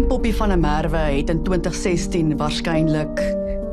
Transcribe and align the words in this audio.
Klein 0.00 0.12
Poppy 0.12 0.32
van 0.32 0.48
der 0.48 0.58
Merwe 0.58 0.96
het 0.96 1.28
in 1.28 1.42
2016 1.42 2.36
waarskynlik 2.36 3.18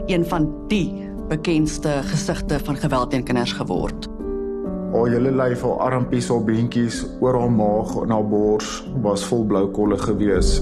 een 0.06 0.26
van 0.26 0.50
die 0.68 1.08
bekendste 1.30 2.02
gesigte 2.04 2.60
van 2.64 2.76
geweld 2.76 3.10
teen 3.10 3.24
kinders 3.24 3.54
geword. 3.56 4.10
Haar 4.92 5.08
hele 5.08 5.32
lyf, 5.32 5.62
haar 5.62 5.80
armpies, 5.88 6.28
haar 6.28 6.44
beentjies, 6.44 7.06
oor 7.24 7.40
haar 7.40 7.52
maag 7.52 7.96
en 8.04 8.12
haar 8.12 8.28
bors 8.28 8.84
was 9.02 9.24
vol 9.24 9.46
blou 9.48 9.72
kolle 9.72 9.98
gewees. 9.98 10.62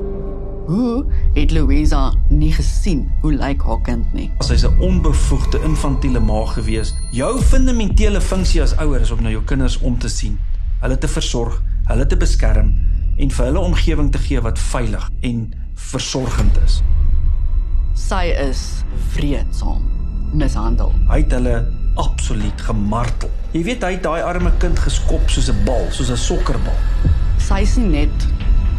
Hoe 0.68 1.02
het 1.34 1.52
Louisa 1.52 2.14
nie 2.30 2.54
gesien 2.54 3.08
hoe 3.22 3.34
lyk 3.34 3.66
haar 3.66 3.82
kind 3.82 4.14
nie? 4.14 4.30
Sy's 4.46 4.70
'n 4.70 4.78
onbevoegde 4.80 5.64
infantiele 5.66 6.20
ma 6.20 6.46
gewees. 6.46 6.94
Jou 7.12 7.42
fundamentele 7.42 8.22
funksie 8.22 8.62
as 8.62 8.78
ouer 8.78 9.02
is 9.02 9.12
om 9.12 9.22
na 9.22 9.30
jou 9.30 9.44
kinders 9.44 9.82
om 9.82 9.98
te 9.98 10.10
sien, 10.10 10.38
hulle 10.82 10.98
te 10.98 11.08
versorg, 11.08 11.62
hulle 11.88 12.06
te 12.06 12.18
beskerm 12.18 12.85
en 13.18 13.32
vir 13.32 13.46
hulle 13.46 13.60
omgewing 13.60 14.12
te 14.12 14.20
gee 14.20 14.42
wat 14.42 14.60
veilig 14.60 15.10
en 15.22 15.54
versorgend 15.74 16.58
is. 16.66 16.82
Sy 17.96 18.26
is 18.50 18.84
vreedsaam 19.16 19.84
mishandel. 20.36 20.92
Hy 21.08 21.22
het 21.24 21.32
hulle 21.38 21.56
absoluut 21.96 22.62
gemartel. 22.62 23.32
Jy 23.56 23.64
weet 23.70 23.84
hy 23.88 23.94
het 23.96 24.04
daai 24.04 24.22
arme 24.24 24.52
kind 24.60 24.80
geskop 24.80 25.30
soos 25.32 25.50
'n 25.50 25.64
bal, 25.66 25.88
soos 25.92 26.12
'n 26.12 26.18
sokkerbal. 26.18 26.80
Sy 27.40 27.62
is 27.62 27.78
nie 27.78 28.04
net 28.04 28.28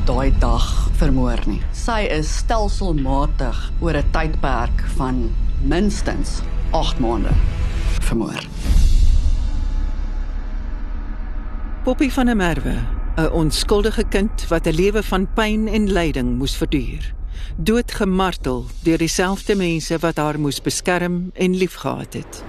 daai 0.06 0.30
dag 0.38 0.90
vermoor 0.98 1.40
nie. 1.46 1.62
Sy 1.72 2.06
is 2.10 2.28
stelselmatig 2.42 3.72
oor 3.80 3.96
'n 3.96 4.10
tydperk 4.12 4.84
van 4.96 5.30
minstens 5.62 6.42
8 6.72 6.98
maande 6.98 7.32
vermoor. 8.00 8.42
Poppy 11.84 12.10
van 12.10 12.26
der 12.26 12.36
Merwe, 12.36 12.95
'n 13.16 13.32
onskuldige 13.32 14.04
kind 14.08 14.48
wat 14.48 14.66
'n 14.66 14.74
lewe 14.74 15.02
van 15.02 15.26
pyn 15.34 15.68
en 15.68 15.92
lyding 15.92 16.36
moes 16.38 16.56
verduur, 16.56 17.14
doodgemartel 17.56 18.64
deur 18.82 18.98
dieselfde 18.98 19.56
mense 19.56 19.98
wat 19.98 20.16
haar 20.16 20.40
moes 20.40 20.60
beskerm 20.60 21.30
en 21.34 21.56
liefgehad 21.56 22.12
het. 22.12 22.44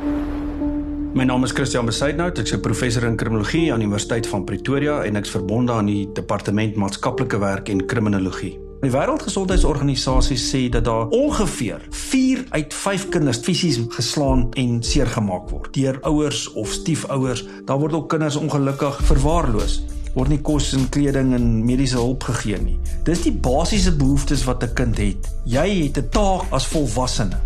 My 1.14 1.24
naam 1.24 1.44
is 1.44 1.52
Christian 1.52 1.86
Besuidnout, 1.86 2.38
ek's 2.38 2.52
'n 2.52 2.60
professor 2.60 3.04
in 3.04 3.16
kriminologie 3.16 3.72
aan 3.72 3.80
die 3.80 3.88
Universiteit 3.88 4.28
van 4.28 4.44
Pretoria 4.44 5.04
en 5.04 5.16
ek's 5.16 5.30
verbonde 5.30 5.72
aan 5.72 5.86
die 5.86 6.10
Departement 6.14 6.76
Maatskaplike 6.76 7.40
Werk 7.40 7.70
en 7.70 7.86
Kriminologie. 7.86 8.60
Die 8.82 8.92
Wêreldgesondheidsorganisasie 8.92 10.38
sê 10.38 10.70
dat 10.70 10.86
daar 10.86 11.08
ongeveer 11.08 11.82
4 11.90 12.46
uit 12.50 12.74
5 12.74 13.10
kinders 13.10 13.38
fisies 13.38 13.80
geslaan 13.90 14.52
en 14.54 14.84
seergemaak 14.84 15.50
word 15.50 15.74
deur 15.74 15.98
ouers 16.02 16.54
of 16.54 16.72
stiefouers. 16.72 17.46
Daar 17.66 17.80
word 17.80 17.94
ook 17.94 18.10
kinders 18.10 18.36
ongelukkig 18.36 19.00
verwaarloos 19.04 19.82
word 20.18 20.34
nie 20.34 20.42
kos 20.42 20.72
en 20.74 20.88
kleding 20.90 21.36
en 21.38 21.44
mediese 21.66 22.00
hulp 22.00 22.26
gegee 22.32 22.58
nie. 22.64 22.80
Dis 23.06 23.22
die 23.28 23.34
basiese 23.34 23.94
behoeftes 23.94 24.48
wat 24.50 24.64
'n 24.64 24.74
kind 24.74 24.98
het. 24.98 25.30
Jy 25.46 25.68
het 25.84 25.98
'n 25.98 26.10
taak 26.10 26.50
as 26.52 26.66
volwassene 26.66 27.38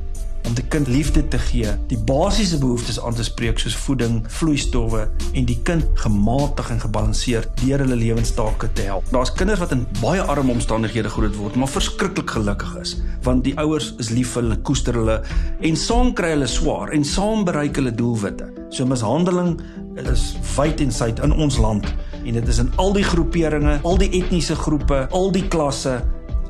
om 0.47 0.53
die 0.53 0.66
kind 0.73 0.88
liefde 0.88 1.28
te 1.28 1.38
gee, 1.38 1.69
die 1.88 1.97
basiese 1.97 2.58
behoeftes 2.58 3.00
aan 3.00 3.13
te 3.13 3.23
spreek 3.23 3.59
soos 3.59 3.75
voeding, 3.75 4.23
vloeistowwe 4.28 5.08
en 5.33 5.45
die 5.45 5.58
kind 5.63 5.86
gematig 6.02 6.69
en 6.73 6.80
gebalanseerd 6.80 7.50
deur 7.61 7.83
hulle 7.83 7.95
lewenstake 7.95 8.72
te 8.73 8.81
help. 8.81 9.06
Daar's 9.11 9.33
kinders 9.33 9.59
wat 9.59 9.72
in 9.72 9.85
baie 10.02 10.22
arme 10.22 10.52
omstandighede 10.52 11.09
groot 11.09 11.35
word, 11.35 11.56
maar 11.56 11.69
verskriklik 11.69 12.30
gelukkig 12.30 12.75
is, 12.81 12.95
want 13.23 13.44
die 13.44 13.58
ouers 13.58 13.94
is 14.00 14.09
lief 14.09 14.33
vir 14.35 14.41
hulle, 14.44 14.61
koester 14.61 14.94
hulle 14.94 15.22
en 15.59 15.75
saam 15.75 16.13
kry 16.13 16.30
hulle 16.30 16.47
swaar 16.47 16.89
en 16.89 17.03
saam 17.03 17.45
bereik 17.45 17.75
hulle 17.75 17.94
doelwitte. 17.94 18.50
So 18.72 18.85
mishandeling 18.85 19.59
is 19.95 20.35
wyd 20.56 20.81
en 20.81 20.91
suid 20.91 21.19
in 21.19 21.33
ons 21.33 21.58
land 21.58 21.85
en 22.25 22.33
dit 22.33 22.47
is 22.47 22.61
in 22.61 22.72
al 22.81 22.94
die 22.94 23.03
groeperinge, 23.03 23.80
al 23.83 23.97
die 23.97 24.09
etniese 24.22 24.55
groepe, 24.55 25.08
al 25.11 25.31
die 25.31 25.47
klasse, 25.47 26.02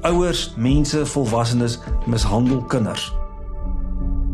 ouers, 0.08 0.54
mense, 0.58 1.06
volwassenes 1.06 1.80
mishandel 2.06 2.64
kinders. 2.72 3.12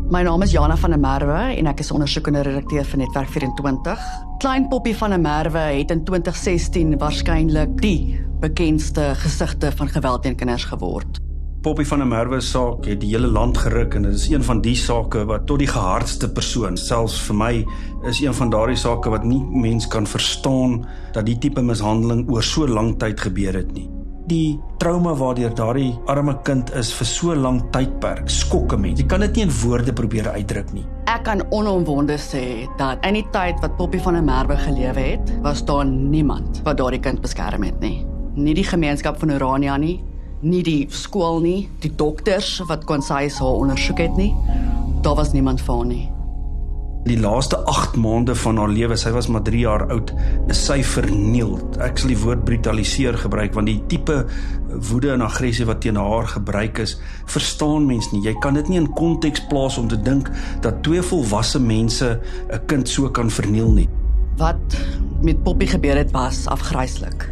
My 0.08 0.22
naam 0.24 0.42
is 0.42 0.54
Jana 0.54 0.76
van 0.80 0.94
der 0.94 1.00
Merwe 1.00 1.40
en 1.52 1.68
ek 1.68 1.82
is 1.84 1.90
ondersoekende 1.92 2.40
redakteur 2.46 2.86
vir 2.88 3.02
Netwerk 3.02 3.28
24. 3.34 4.06
Klein 4.40 4.68
Poppy 4.72 4.94
van 4.96 5.12
der 5.12 5.20
Merwe 5.20 5.66
het 5.76 5.92
in 5.92 6.04
2016 6.08 6.96
waarskynlik 7.02 7.76
die 7.84 8.16
bekendste 8.40 9.12
gesigte 9.20 9.72
van 9.76 9.92
geweld 9.92 10.24
teen 10.24 10.38
kinders 10.40 10.64
geword. 10.64 11.20
Poppy 11.62 11.84
van 11.84 11.98
der 11.98 12.06
Merwe 12.06 12.40
se 12.40 12.50
saak 12.50 12.86
het 12.86 13.00
die 13.02 13.10
hele 13.10 13.26
land 13.26 13.58
geruk 13.58 13.94
en 13.98 14.02
dit 14.02 14.14
is 14.14 14.28
een 14.30 14.44
van 14.46 14.60
die 14.62 14.76
sake 14.78 15.24
wat 15.26 15.46
tot 15.46 15.58
die 15.58 15.70
gehardste 15.70 16.30
persoon, 16.30 16.76
selfs 16.78 17.18
vir 17.26 17.36
my, 17.36 17.52
is 18.06 18.22
een 18.22 18.34
van 18.34 18.50
daardie 18.50 18.78
sake 18.78 19.10
wat 19.10 19.26
nie 19.26 19.42
mens 19.42 19.88
kan 19.90 20.06
verstaan 20.06 20.84
dat 21.12 21.26
die 21.26 21.38
tipe 21.38 21.62
mishandeling 21.62 22.28
oor 22.30 22.42
so 22.42 22.66
lank 22.66 23.00
tyd 23.02 23.20
gebeur 23.20 23.58
het 23.58 23.72
nie 23.74 23.88
die 24.28 24.58
trauma 24.80 25.14
waardeur 25.16 25.54
daardie 25.56 25.92
arme 26.12 26.34
kind 26.44 26.70
is 26.76 26.90
vir 26.92 27.08
so 27.08 27.34
lank 27.34 27.70
tydperk 27.72 28.28
skok 28.28 28.74
'n 28.74 28.80
mens. 28.80 29.00
Jy 29.00 29.06
kan 29.06 29.20
dit 29.20 29.36
nie 29.36 29.44
in 29.44 29.52
woorde 29.62 29.92
probeer 29.92 30.28
uitdruk 30.28 30.72
nie. 30.72 30.84
Ek 31.06 31.24
kan 31.24 31.42
onomwonde 31.50 32.18
sê 32.18 32.68
dat 32.76 32.98
in 33.06 33.14
die 33.14 33.26
tyd 33.32 33.60
wat 33.60 33.76
Poppy 33.76 33.98
van 33.98 34.14
der 34.14 34.22
Merwe 34.22 34.56
gelewe 34.56 35.00
het, 35.00 35.32
was 35.42 35.64
daar 35.64 35.86
niemand 35.86 36.60
wat 36.64 36.76
daardie 36.76 37.00
kind 37.00 37.20
beskerm 37.20 37.62
het 37.62 37.80
nie. 37.80 38.06
Nie 38.34 38.54
die 38.54 38.64
gemeenskap 38.64 39.18
van 39.18 39.30
Urania 39.30 39.76
nie, 39.76 40.04
nie 40.42 40.62
die 40.62 40.86
skool 40.90 41.40
nie, 41.40 41.68
die 41.82 41.94
dokters 41.94 42.58
wat 42.68 42.84
kon 42.84 43.02
sy 43.02 43.26
haar 43.28 43.64
ondersoek 43.64 43.98
het 43.98 44.16
nie. 44.16 44.34
Daar 45.02 45.18
was 45.18 45.32
niemand 45.32 45.60
vir 45.60 45.74
haar 45.74 45.90
nie 45.90 46.06
die 47.08 47.18
laaste 47.20 47.56
8 47.64 47.96
maande 47.96 48.34
van 48.36 48.58
haar 48.60 48.72
lewe, 48.72 48.96
sy 48.98 49.10
was 49.14 49.28
maar 49.32 49.44
3 49.46 49.60
jaar 49.62 49.84
oud, 49.92 50.12
is 50.52 50.60
sy 50.68 50.78
verniel. 50.84 51.56
Ek 51.84 52.00
sal 52.00 52.12
die 52.12 52.18
woord 52.20 52.44
brutaliseer 52.48 53.16
gebruik 53.22 53.56
want 53.56 53.70
die 53.70 53.78
tipe 53.90 54.20
woede 54.90 55.14
en 55.14 55.24
aggressie 55.24 55.66
wat 55.68 55.80
teen 55.84 55.98
haar 56.00 56.28
gebruik 56.28 56.82
is, 56.84 56.96
verstaan 57.30 57.88
mens 57.88 58.10
nie. 58.12 58.22
Jy 58.26 58.34
kan 58.44 58.58
dit 58.58 58.68
nie 58.68 58.80
in 58.82 58.90
konteks 58.98 59.46
plaas 59.50 59.78
om 59.80 59.88
te 59.90 59.98
dink 60.00 60.28
dat 60.64 60.82
twee 60.86 61.02
volwasse 61.04 61.60
mense 61.62 62.18
'n 62.52 62.66
kind 62.66 62.88
so 62.88 63.08
kan 63.08 63.30
verniel 63.30 63.72
nie. 63.72 63.88
Wat 64.36 64.76
met 65.22 65.42
Poppy 65.42 65.66
gebeur 65.66 65.96
het 65.96 66.12
was 66.12 66.46
afgryslik. 66.46 67.30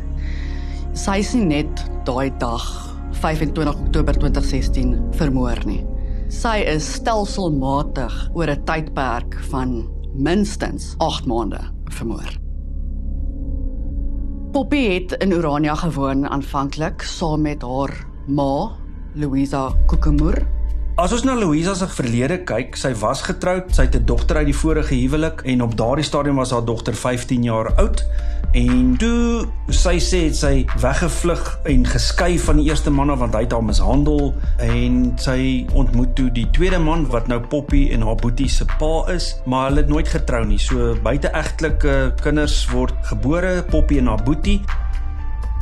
Sy 0.95 1.19
is 1.19 1.35
nie 1.35 1.45
net 1.45 1.85
daai 2.05 2.33
dag 2.39 2.96
25 3.21 3.69
Oktober 3.69 4.15
2016 4.15 4.97
vermoor 5.17 5.61
nie. 5.67 5.83
Sy 6.29 6.65
is 6.67 6.87
stelselmatig 6.99 8.15
oor 8.35 8.51
'n 8.51 8.65
tydperk 8.65 9.39
van 9.51 9.89
minstens 10.15 10.95
8 10.99 11.27
maande 11.27 11.61
vermoor. 11.91 12.31
Poppy 14.53 14.83
het 14.89 15.13
in 15.23 15.33
Urania 15.33 15.75
gewoon 15.75 16.29
aanvanklik 16.29 17.03
saam 17.03 17.43
met 17.43 17.63
haar 17.63 18.07
ma, 18.27 18.71
Louisa 19.15 19.73
Kokemoer. 19.87 20.56
As 20.97 21.13
ons 21.13 21.27
na 21.29 21.35
Louisa 21.37 21.75
se 21.77 21.85
verlede 21.93 22.39
kyk, 22.49 22.73
sy 22.81 22.95
was 22.97 23.21
getroud, 23.27 23.69
sy 23.77 23.85
het 23.85 23.97
'n 23.99 24.07
dogter 24.09 24.39
uit 24.41 24.49
die 24.49 24.57
vorige 24.57 24.95
huwelik 24.97 25.43
en 25.45 25.61
op 25.61 25.77
daardie 25.77 26.05
stadium 26.05 26.37
was 26.41 26.53
haar 26.53 26.65
dogter 26.65 26.95
15 26.95 27.43
jaar 27.43 27.69
oud. 27.77 28.01
En 28.55 28.97
toe 28.97 29.45
sy 29.69 29.99
sê 30.01 30.25
het 30.25 30.37
sy 30.37 30.65
weggevlug 30.81 31.59
en 31.69 31.85
geskei 31.85 32.39
van 32.39 32.57
die 32.57 32.71
eerste 32.71 32.91
man 32.91 33.13
want 33.19 33.35
hy 33.35 33.43
het 33.45 33.53
haar 33.53 33.65
mishandel 33.65 34.35
en 34.59 35.13
sy 35.17 35.67
ontmoet 35.75 36.15
toe 36.17 36.31
die 36.31 36.49
tweede 36.51 36.79
man 36.79 37.07
wat 37.13 37.29
nou 37.29 37.41
Poppy 37.41 37.91
en 37.93 38.01
haar 38.01 38.17
boetie 38.17 38.49
se 38.49 38.65
pa 38.79 39.05
is, 39.13 39.37
maar 39.45 39.69
hulle 39.69 39.81
het 39.85 39.89
nooit 39.89 40.09
getrou 40.09 40.47
nie. 40.47 40.59
So 40.59 40.97
buiteegtelike 41.03 42.15
kinders 42.23 42.67
word 42.73 42.95
gebore, 43.03 43.63
Poppy 43.69 43.99
en 43.99 44.07
haar 44.07 44.25
boetie. 44.25 44.63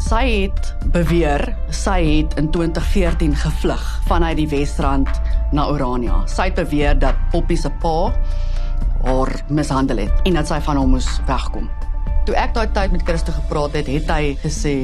Sy 0.03 0.23
het 0.27 0.73
beweer 0.93 1.43
sy 1.71 2.01
het 2.03 2.35
in 2.41 2.51
2014 2.51 3.37
gevlug 3.39 3.83
vanuit 4.09 4.37
die 4.41 4.49
Wesrand 4.51 5.11
na 5.55 5.69
Orania. 5.71 6.23
Sy 6.27 6.49
het 6.51 6.59
beweer 6.59 6.99
dat 6.99 7.19
Poppy 7.31 7.57
se 7.57 7.71
pa 7.83 8.11
haar 9.05 9.33
mishandel 9.49 10.03
het 10.07 10.27
en 10.27 10.39
dat 10.41 10.51
sy 10.51 10.59
van 10.67 10.81
hom 10.81 10.97
moes 10.97 11.09
wegkom. 11.29 11.71
Toe 12.27 12.35
ek 12.41 12.57
daai 12.57 12.73
tyd 12.75 12.93
met 12.97 13.05
Christo 13.07 13.33
gepraat 13.37 13.77
het, 13.79 13.87
het 13.87 14.11
hy 14.11 14.35
gesê 14.43 14.75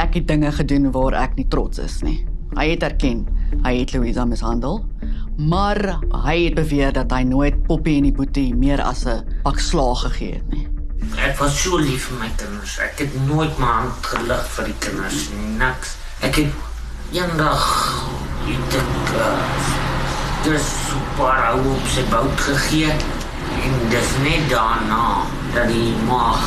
ek 0.00 0.16
het 0.16 0.28
dinge 0.30 0.52
gedoen 0.54 0.88
waar 0.94 1.18
ek 1.26 1.36
nie 1.36 1.48
trots 1.50 1.82
is 1.82 2.00
nie. 2.06 2.22
Hy 2.56 2.72
het 2.72 2.86
erken 2.86 3.26
hy 3.64 3.80
het 3.80 3.92
Louisa 3.94 4.24
mishandel, 4.24 4.80
maar 5.36 6.00
hy 6.24 6.36
het 6.46 6.58
beweer 6.58 6.94
dat 6.94 7.12
hy 7.12 7.24
nooit 7.28 7.62
Poppy 7.66 7.96
en 7.98 8.08
die 8.08 8.14
boetie 8.14 8.50
meer 8.54 8.80
as 8.80 9.06
'n 9.06 9.24
pak 9.44 9.58
slaag 9.58 10.06
gegee 10.06 10.34
het 10.38 10.48
nie. 10.52 10.66
Ek 11.18 11.38
was 11.40 11.56
so 11.62 11.78
lief 11.80 12.08
vir 12.08 12.18
my 12.20 12.30
kinders. 12.36 12.78
Ek 12.78 13.02
het 13.02 13.14
nooit 13.26 13.58
my 13.58 13.66
hand 13.66 14.06
gelig 14.06 14.46
vir 14.54 14.70
die 14.70 14.78
kinders 14.84 15.28
nie. 15.34 15.52
Niks. 15.58 15.96
Ek 16.26 16.36
het 16.42 16.52
eendag 17.16 17.64
dit 18.46 19.14
uh, 19.18 19.30
dis 20.44 20.68
super 20.88 21.42
ou 21.50 21.74
op 21.74 21.88
sy 21.90 22.04
bout 22.10 22.44
gegee 22.46 22.90
en 22.90 23.78
dis 23.92 24.12
net 24.24 24.46
daarna 24.50 25.26
dat 25.54 25.68
die 25.70 25.92
mag 26.06 26.38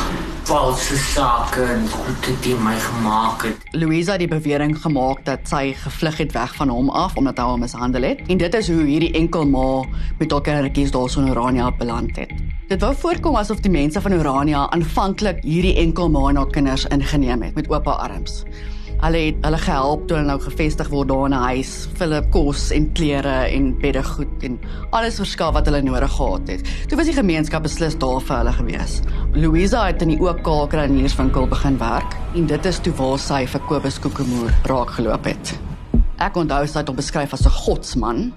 valse 0.44 0.96
sake 0.96 1.62
en 1.62 1.86
goede 1.88 2.32
teen 2.40 2.60
my 2.62 2.74
gemaak 2.76 3.42
het. 3.46 3.62
Louisa 3.72 4.12
het 4.12 4.20
die 4.20 4.28
bewering 4.28 4.74
gemaak 4.76 5.22
dat 5.24 5.48
sy 5.48 5.72
gevlug 5.80 6.18
het 6.20 6.32
weg 6.36 6.54
van 6.58 6.68
hom 6.68 6.90
af 6.90 7.16
omdat 7.16 7.40
hy 7.40 7.46
haar 7.48 7.62
mishandel 7.62 8.04
het 8.04 8.20
en 8.28 8.40
dit 8.42 8.54
is 8.54 8.68
hoe 8.68 8.84
hierdie 8.84 9.12
enkel 9.16 9.46
ma 9.48 9.84
met 10.18 10.32
haar 10.32 10.44
kindertjies 10.44 10.92
daarso 10.92 11.24
in 11.24 11.32
Urania 11.32 11.70
beland 11.78 12.16
het. 12.20 12.32
Dit 12.68 12.80
wou 12.84 12.92
voorkom 12.96 13.36
asof 13.40 13.64
die 13.64 13.72
mense 13.72 14.00
van 14.00 14.12
Urania 14.12 14.66
aanvanklik 14.70 15.40
hierdie 15.44 15.76
enkel 15.80 16.10
ma 16.12 16.28
en 16.28 16.42
haar 16.42 16.52
kinders 16.52 16.86
ingeneem 16.92 17.42
het 17.42 17.54
met 17.54 17.70
oop 17.70 17.88
arms. 17.88 18.42
Hulle 19.02 19.20
het 19.26 19.40
hulle 19.44 19.58
gehelp 19.58 20.06
toe 20.08 20.16
hulle 20.16 20.28
nou 20.28 20.38
gevestig 20.40 20.88
word 20.92 21.08
daar 21.08 21.26
in 21.26 21.34
'n 21.34 21.46
huis, 21.50 21.88
vir 21.94 22.06
hulle 22.06 22.22
kos 22.30 22.70
en 22.70 22.92
klere 22.92 23.36
en 23.56 23.74
beddegoed 23.78 24.42
en 24.42 24.58
alles 24.90 25.18
verskaf 25.18 25.54
wat 25.54 25.66
hulle 25.66 25.82
nodig 25.82 26.10
gehad 26.10 26.48
het. 26.48 26.62
Toe 26.88 26.98
was 26.98 27.06
die 27.06 27.20
gemeenskap 27.20 27.62
beslis 27.62 27.98
daar 27.98 28.20
vir 28.20 28.36
hulle 28.36 28.52
gewees. 28.52 29.02
Louisa 29.34 29.86
het 29.86 30.02
in 30.02 30.08
die 30.08 30.20
oop 30.20 30.42
kaakerunierswinkel 30.42 31.46
begin 31.46 31.78
werk 31.78 32.16
en 32.34 32.46
dit 32.46 32.66
is 32.66 32.78
toe 32.78 32.92
waar 32.92 33.18
sy 33.18 33.46
vir 33.46 33.60
Kobus 33.60 33.98
Kokemoer 33.98 34.54
raak 34.64 34.90
geloop 34.90 35.24
het. 35.24 35.58
Ek 36.18 36.36
onthou 36.36 36.66
sy 36.66 36.78
het 36.78 36.88
hom 36.88 36.96
beskryf 36.96 37.32
as 37.32 37.46
'n 37.46 37.50
godsman 37.50 38.32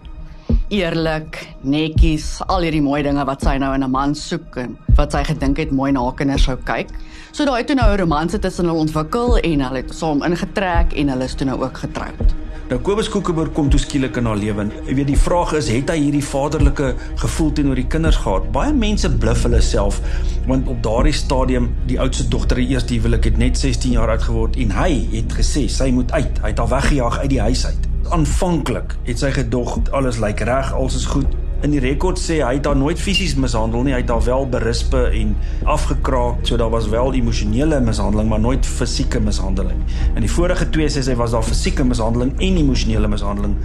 eerlik, 0.74 1.40
netjies, 1.64 2.42
al 2.52 2.66
hierdie 2.66 2.84
mooi 2.84 3.02
dinge 3.06 3.24
wat 3.28 3.44
sy 3.46 3.58
nou 3.58 3.74
in 3.76 3.84
'n 3.84 3.92
man 3.92 4.16
soek 4.16 4.58
en 4.58 4.78
wat 4.98 5.12
sy 5.12 5.24
gedink 5.24 5.58
het 5.58 5.72
mooi 5.72 5.92
na 5.92 6.04
haar 6.04 6.16
kinders 6.16 6.44
sou 6.44 6.58
kyk. 6.58 6.90
So 7.38 7.46
daai 7.46 7.68
toe 7.70 7.76
nou 7.78 7.86
'n 7.94 8.00
romanse 8.00 8.40
tussen 8.40 8.66
hulle 8.66 8.80
ontwikkel 8.82 9.38
en 9.38 9.62
hulle 9.62 9.82
het 9.84 9.92
saam 9.94 10.24
ingetrek 10.26 10.94
en 10.94 11.10
hulle 11.10 11.24
is 11.24 11.36
toe 11.38 11.46
nou 11.46 11.58
ook 11.62 11.78
getroud. 11.78 12.34
Nou 12.70 12.80
Kobus 12.82 13.10
Koekeberg 13.10 13.52
kom 13.54 13.70
toe 13.70 13.80
skielik 13.80 14.18
in 14.18 14.26
haar 14.26 14.36
lewe. 14.36 14.66
Jy 14.88 14.96
weet 14.96 15.08
die 15.08 15.18
vraag 15.18 15.54
is, 15.54 15.70
het 15.70 15.90
hy 15.90 16.00
hierdie 16.00 16.24
vaderlike 16.24 16.96
gevoel 17.16 17.52
teenoor 17.52 17.76
die 17.76 17.88
kinders 17.88 18.16
gehad? 18.16 18.52
Baie 18.52 18.74
mense 18.74 19.10
bluf 19.10 19.44
hulle 19.44 19.62
self 19.62 20.02
want 20.48 20.68
op 20.68 20.82
daardie 20.84 21.14
stadium 21.14 21.76
die 21.86 22.00
oudste 22.00 22.28
dogter, 22.28 22.58
die 22.58 22.74
eerste 22.74 22.94
huwelik 22.94 23.24
het 23.24 23.38
net 23.38 23.58
16 23.58 23.92
jaar 23.92 24.10
oud 24.10 24.24
geword 24.24 24.58
en 24.58 24.72
hy 24.72 25.08
het 25.12 25.34
gesê 25.34 25.68
sy 25.70 25.92
moet 25.92 26.12
uit. 26.12 26.42
Hy 26.42 26.48
het 26.48 26.58
haar 26.58 26.74
weggejaag 26.74 27.20
uit 27.20 27.30
die 27.30 27.42
huis 27.42 27.66
uit 27.66 27.88
aanvanklik 28.10 28.96
het 29.04 29.20
sy 29.20 29.32
gedog 29.36 29.78
alles 29.92 30.18
lyk 30.18 30.40
reg, 30.40 30.74
alles 30.74 30.96
is 30.96 31.06
goed. 31.06 31.28
In 31.66 31.72
die 31.74 31.80
rekord 31.82 32.20
sê 32.22 32.36
hy 32.46 32.60
het 32.60 32.68
haar 32.70 32.78
nooit 32.78 33.00
fisies 33.02 33.34
mishandel 33.42 33.82
nie, 33.88 33.94
hy 33.96 34.04
het 34.04 34.12
haar 34.14 34.22
wel 34.28 34.44
berispe 34.54 35.00
en 35.10 35.32
afgekraak, 35.66 36.44
so 36.46 36.60
daar 36.62 36.70
was 36.70 36.86
wel 36.92 37.16
emosionele 37.18 37.80
mishandeling, 37.82 38.30
maar 38.30 38.44
nooit 38.44 38.66
fisieke 38.66 39.18
mishandeling. 39.26 39.80
In 40.14 40.22
die 40.22 40.30
vorige 40.30 40.68
twee 40.70 40.86
sê 40.94 41.02
sy 41.02 41.16
was 41.18 41.34
daar 41.34 41.46
fisieke 41.48 41.86
mishandeling 41.88 42.36
en 42.38 42.62
emosionele 42.62 43.10
mishandeling 43.10 43.58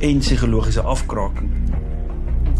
en 0.00 0.24
psigologiese 0.24 0.86
afkraaking. 0.88 1.52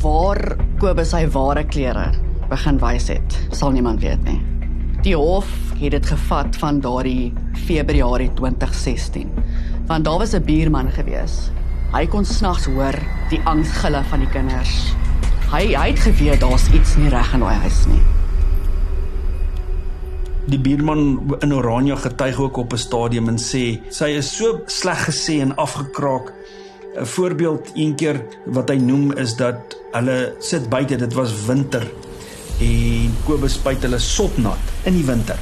Waar 0.05 0.43
Kobus 0.83 1.15
sy 1.17 1.25
ware 1.33 1.65
klere 1.65 2.11
begin 2.51 2.77
wys 2.85 3.09
het, 3.09 3.41
sal 3.57 3.73
niemand 3.73 4.05
weet 4.05 4.21
nie. 4.29 4.43
Die 5.05 5.17
hof 5.17 5.49
het 5.81 5.97
dit 5.97 6.13
gevat 6.13 6.61
van 6.61 6.85
daardie 6.85 7.33
Februarie 7.65 8.29
2016 8.37 9.33
want 9.89 10.05
daar 10.05 10.19
was 10.19 10.33
'n 10.33 10.45
buurman 10.45 10.91
gewees. 10.93 11.51
Hy 11.95 12.09
kon 12.11 12.25
snags 12.27 12.65
hoor 12.67 12.97
die 13.31 13.39
angsgille 13.47 14.01
van 14.11 14.25
die 14.25 14.31
kinders. 14.33 14.71
Hy 15.53 15.69
hy 15.79 15.85
het 15.93 16.01
geweet 16.03 16.41
daar's 16.43 16.65
iets 16.75 16.97
nie 16.99 17.11
reg 17.13 17.29
in 17.37 17.45
daai 17.45 17.61
huis 17.63 17.85
nie. 17.87 18.01
Die 20.51 20.59
buurman 20.59 21.05
in 21.39 21.55
Oranje 21.55 21.95
getuig 22.03 22.41
ook 22.43 22.59
op 22.65 22.75
'n 22.75 22.83
stadium 22.83 23.29
en 23.29 23.39
sê 23.39 23.79
sy 23.91 24.09
is 24.19 24.33
so 24.37 24.59
sleg 24.67 25.07
gesê 25.07 25.39
en 25.41 25.55
afgekraak. 25.55 26.33
'n 26.99 27.07
Voorbeeld 27.07 27.71
een 27.75 27.95
keer 27.95 28.25
wat 28.47 28.69
hy 28.69 28.77
noem 28.77 29.13
is 29.13 29.37
dat 29.37 29.77
hulle 29.93 30.35
sit 30.41 30.69
buite, 30.69 30.97
dit 30.97 31.15
was 31.15 31.47
winter 31.47 31.87
en 32.61 33.15
Kobus 33.25 33.53
spuit 33.53 33.83
hulle 33.83 33.99
sopnat 33.99 34.59
in 34.85 34.95
die 34.95 35.07
winter. 35.07 35.39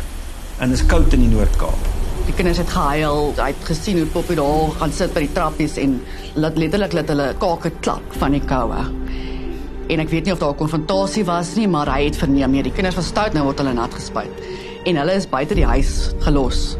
En 0.58 0.68
dit 0.68 0.78
is 0.78 0.86
koud 0.86 1.12
in 1.12 1.20
die 1.20 1.34
Noord-Kaap. 1.34 2.01
Die 2.22 2.34
kinders 2.38 2.60
het 2.60 2.70
gehuil. 2.70 3.32
Hy 3.34 3.48
het 3.50 3.64
gesien 3.66 3.98
hoe 3.98 4.06
Poppy 4.14 4.36
daar 4.38 4.74
gaan 4.78 4.92
sit 4.94 5.10
by 5.14 5.24
die 5.24 5.32
trappies 5.34 5.74
en 5.82 5.96
laat 6.38 6.58
letterlik 6.60 6.94
laat 6.94 7.10
hulle 7.10 7.26
kake 7.42 7.72
klap 7.82 8.14
van 8.20 8.36
die 8.36 8.42
koue. 8.46 8.84
En 9.90 10.02
ek 10.04 10.12
weet 10.12 10.28
nie 10.28 10.34
of 10.34 10.38
daar 10.38 10.54
'n 10.54 10.60
konfrontasie 10.60 11.24
was 11.26 11.56
nie, 11.56 11.66
maar 11.66 11.90
hy 11.90 12.04
het 12.04 12.16
verneem 12.16 12.50
nee, 12.50 12.62
die 12.62 12.72
kinders 12.72 12.94
was 12.94 13.06
stout 13.06 13.34
nou 13.34 13.44
word 13.44 13.58
hulle 13.58 13.74
nat 13.74 13.94
gespuit. 13.94 14.30
En 14.86 14.96
hulle 14.96 15.12
is 15.14 15.26
buite 15.26 15.54
die 15.54 15.66
huis 15.66 16.14
gelos. 16.20 16.76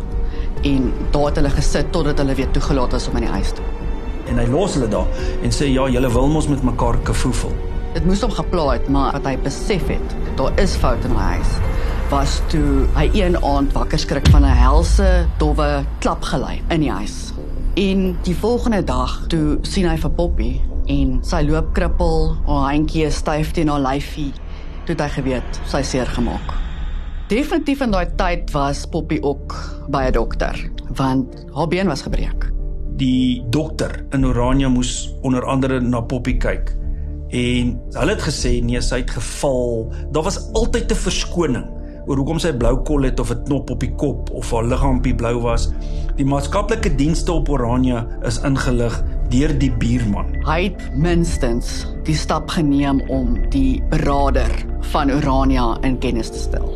En 0.63 0.93
daar 1.11 1.27
het 1.27 1.37
hulle 1.37 1.51
gesit 1.51 1.93
totdat 1.93 2.19
hulle 2.19 2.35
weer 2.35 2.51
toegelaat 2.51 2.93
is 2.93 3.09
om 3.09 3.17
in 3.17 3.23
die 3.23 3.33
huis 3.33 3.51
te. 3.51 3.63
En 4.29 4.39
hy 4.39 4.47
los 4.47 4.75
hulle 4.75 4.89
daar 4.89 5.07
en 5.43 5.51
sê 5.51 5.67
ja, 5.67 5.89
julle 5.89 6.13
wil 6.13 6.29
mos 6.29 6.49
met 6.49 6.63
mekaar 6.63 6.99
kafoefel. 7.03 7.51
Dit 7.95 8.05
moes 8.05 8.21
hom 8.21 8.31
geplaai 8.31 8.79
het, 8.79 8.89
maar 8.89 9.13
wat 9.13 9.25
hy 9.25 9.37
besef 9.39 9.87
het, 9.89 10.17
daar 10.37 10.53
is 10.57 10.77
foute 10.77 11.09
in 11.09 11.13
my 11.15 11.37
huis 11.37 11.72
was 12.13 12.43
toe 12.53 12.85
hy 12.93 13.07
een 13.17 13.39
aand 13.41 13.73
wakker 13.73 13.99
skrik 13.99 14.27
van 14.29 14.45
'n 14.45 14.57
helse 14.59 15.25
dowwe 15.41 15.85
klapgelei 16.05 16.61
in 16.69 16.81
die 16.85 16.91
huis. 16.91 17.33
En 17.75 18.19
die 18.23 18.37
volgende 18.37 18.85
dag 18.85 19.25
toe 19.29 19.59
sien 19.63 19.89
hy 19.89 19.97
vir 19.97 20.11
Poppy 20.11 20.61
en 20.87 21.19
sy 21.25 21.41
loop 21.41 21.73
krippel, 21.73 22.37
haar 22.47 22.75
handjie 22.75 23.07
is 23.07 23.17
styf 23.17 23.53
teen 23.53 23.69
haar 23.69 23.81
lyfie. 23.81 24.33
Toe 24.85 24.95
het 24.95 25.01
hy 25.01 25.09
geweet 25.09 25.61
sy 25.65 25.83
seer 25.83 26.07
gemaak. 26.07 26.53
Definitief 27.29 27.81
in 27.81 27.91
daai 27.91 28.07
tyd 28.17 28.51
was 28.51 28.87
Poppy 28.87 29.19
ook 29.23 29.57
by 29.89 30.05
'n 30.05 30.13
dokter 30.13 30.71
want 30.95 31.47
haar 31.55 31.69
been 31.69 31.87
was 31.87 32.03
gebreek. 32.03 32.53
Die 32.97 33.43
dokter 33.49 34.05
in 34.11 34.27
Oranje 34.27 34.69
moes 34.69 35.15
onder 35.23 35.45
andere 35.45 35.81
na 35.81 36.01
Poppy 36.01 36.37
kyk. 36.37 36.77
En 37.29 37.81
hulle 37.93 38.11
het 38.11 38.23
gesê 38.23 38.63
nee, 38.63 38.81
sy 38.81 38.97
het 38.97 39.11
geval. 39.11 39.93
Daar 40.11 40.23
was 40.23 40.53
altyd 40.53 40.91
'n 40.91 40.95
verskoning 40.95 41.82
oor 42.07 42.17
hoekom 42.17 42.39
sy 42.43 42.53
blou 42.53 42.77
kol 42.87 43.03
het 43.07 43.21
of 43.21 43.31
'n 43.31 43.45
knop 43.45 43.71
op 43.71 43.81
die 43.81 43.95
kop 43.95 44.31
of 44.31 44.51
haar 44.51 44.65
liggaampie 44.65 45.15
blou 45.15 45.41
was. 45.41 45.71
Die 46.17 46.25
maatskaplike 46.25 46.95
dienste 46.97 47.33
op 47.33 47.49
Oranje 47.49 48.07
is 48.23 48.41
ingelig 48.43 49.03
deur 49.31 49.59
die 49.59 49.73
buurman. 49.73 50.27
Hy 50.45 50.63
het 50.63 50.97
minstens 50.97 51.87
die 52.05 52.17
stap 52.17 52.51
geneem 52.51 53.01
om 53.09 53.39
die 53.51 53.83
beraader 53.91 54.51
van 54.81 55.11
Oranje 55.11 55.79
in 55.83 55.99
kennis 55.99 56.31
te 56.31 56.39
stel. 56.39 56.69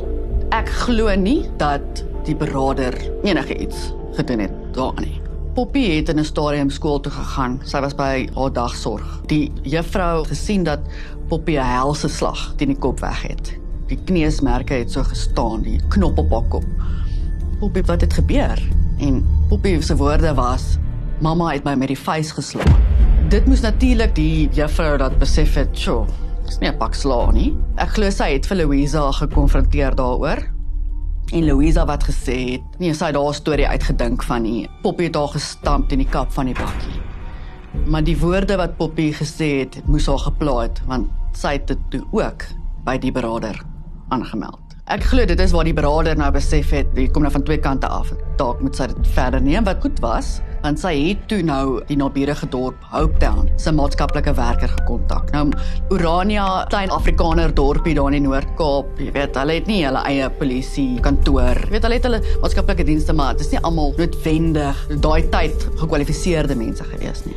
Ek 0.50 0.68
glo 0.68 1.14
nie 1.16 1.44
dat 1.58 2.04
die 2.24 2.36
beraader 2.36 2.94
enige 3.22 3.56
iets 3.58 3.92
gedoen 4.16 4.38
het 4.46 4.52
daar 4.72 4.96
nie. 5.00 5.20
Poppy 5.56 5.96
het 5.96 6.08
in 6.08 6.18
'n 6.18 6.24
stadium 6.24 6.70
skool 6.70 7.00
toe 7.00 7.12
gegaan. 7.12 7.60
Sy 7.64 7.80
was 7.80 7.94
by 7.94 8.28
haar 8.34 8.52
dagsorg. 8.52 9.20
Die 9.26 9.52
juffrou 9.62 10.24
gesien 10.24 10.64
dat 10.64 10.80
Poppy 11.28 11.56
'n 11.56 11.64
helse 11.64 12.08
slag 12.08 12.52
teen 12.56 12.68
die 12.68 12.78
kop 12.78 13.00
weg 13.00 13.22
het. 13.22 13.65
Die 13.86 13.98
kneusmerke 14.02 14.80
het 14.80 14.90
so 14.90 15.04
gestaan, 15.06 15.62
die 15.62 15.78
knop 15.94 16.16
op 16.18 16.32
haar 16.34 16.46
kop. 16.50 16.64
Poppy, 17.60 17.84
wat 17.86 18.00
het 18.02 18.16
gebeur? 18.18 18.58
En 18.98 19.20
Poppy 19.48 19.76
se 19.80 19.96
woorde 19.96 20.34
was: 20.34 20.78
"Mamma 21.20 21.52
het 21.52 21.64
my 21.64 21.74
met 21.74 21.88
die 21.88 21.98
vuis 21.98 22.32
geslaan." 22.32 22.82
Dit 23.28 23.46
moes 23.46 23.60
natuurlik 23.60 24.14
die 24.14 24.48
juffrou 24.52 24.98
dat 24.98 25.18
besef 25.18 25.54
het, 25.54 25.78
"Sjoe, 25.78 26.06
dis 26.46 26.58
nie 26.58 26.70
'n 26.70 26.76
pak 26.76 26.94
slaan 26.94 27.34
nie." 27.34 27.56
Ek 27.76 27.88
glo 27.88 28.10
sy 28.10 28.32
het 28.32 28.46
vir 28.46 28.56
Louisa 28.56 29.12
gekonfronteer 29.12 29.94
daaroor. 29.94 30.42
En 31.32 31.44
Louisa 31.44 31.86
wat 31.86 32.04
gesê 32.04 32.50
het, 32.50 32.78
nee, 32.78 32.94
sy 32.94 33.04
het 33.04 33.14
daar 33.14 33.28
'n 33.28 33.34
storie 33.34 33.68
uitgedink 33.68 34.22
van 34.22 34.42
nie. 34.42 34.68
Poppy 34.82 35.04
het 35.04 35.14
haar 35.14 35.28
gestamp 35.28 35.92
in 35.92 35.98
die 35.98 36.08
kap 36.10 36.32
van 36.32 36.44
die 36.46 36.54
bakkie. 36.54 37.00
Maar 37.86 38.04
die 38.04 38.18
woorde 38.18 38.56
wat 38.56 38.76
Poppy 38.76 39.12
gesê 39.12 39.58
het, 39.58 39.86
moes 39.86 40.06
haar 40.06 40.18
geplaat 40.18 40.82
want 40.86 41.06
sy 41.32 41.52
het 41.52 41.66
dit 41.66 42.02
ook 42.10 42.44
by 42.84 42.98
die 42.98 43.12
beraader 43.12 43.75
aangemeld. 44.14 44.66
Ek 44.86 45.02
glo 45.02 45.26
dit 45.26 45.40
is 45.42 45.50
waar 45.50 45.66
die 45.66 45.74
beraader 45.74 46.14
nou 46.14 46.28
besef 46.30 46.68
het, 46.70 46.92
jy 46.94 47.08
kom 47.10 47.24
nou 47.26 47.30
van 47.34 47.42
twee 47.42 47.58
kante 47.58 47.88
af. 47.90 48.12
Dalk 48.38 48.60
moet 48.62 48.78
sy 48.78 48.86
dit 48.92 49.08
verder 49.16 49.42
neem 49.42 49.66
wat 49.66 49.80
goed 49.82 49.98
was, 50.04 50.36
want 50.62 50.78
sy 50.78 50.92
het 50.94 51.24
toe 51.26 51.40
nou 51.42 51.80
die 51.88 51.96
naburige 51.98 52.46
dorp 52.52 52.86
Hopetown 52.92 53.50
se 53.58 53.74
maatskaplike 53.74 54.36
werker 54.38 54.70
gekontak. 54.76 55.34
Nou 55.34 55.48
Urania, 55.90 56.46
klein 56.70 56.94
Afrikaner 56.94 57.50
dorpie 57.50 57.96
daar 57.98 58.14
in 58.14 58.20
die 58.20 58.24
Noord-Kaap, 58.28 58.94
jy 59.02 59.10
weet, 59.18 59.42
hulle 59.42 59.58
het 59.58 59.66
nie 59.66 59.82
hulle 59.82 60.06
eie 60.06 60.30
polisie 60.38 61.02
kantoor. 61.02 61.66
Jy 61.66 61.74
weet, 61.74 61.90
hulle 61.90 61.98
het 61.98 62.06
hulle 62.06 62.24
maatskaplike 62.44 62.86
dienste, 62.86 63.18
maar 63.18 63.34
dit 63.34 63.42
is 63.42 63.56
nie 63.56 63.66
almal 63.66 63.90
noodwendig 63.98 64.88
daai 65.02 65.26
tyd 65.34 65.66
gekwalifiseerde 65.82 66.54
mense 66.62 66.86
gewees 66.94 67.26
nie. 67.26 67.34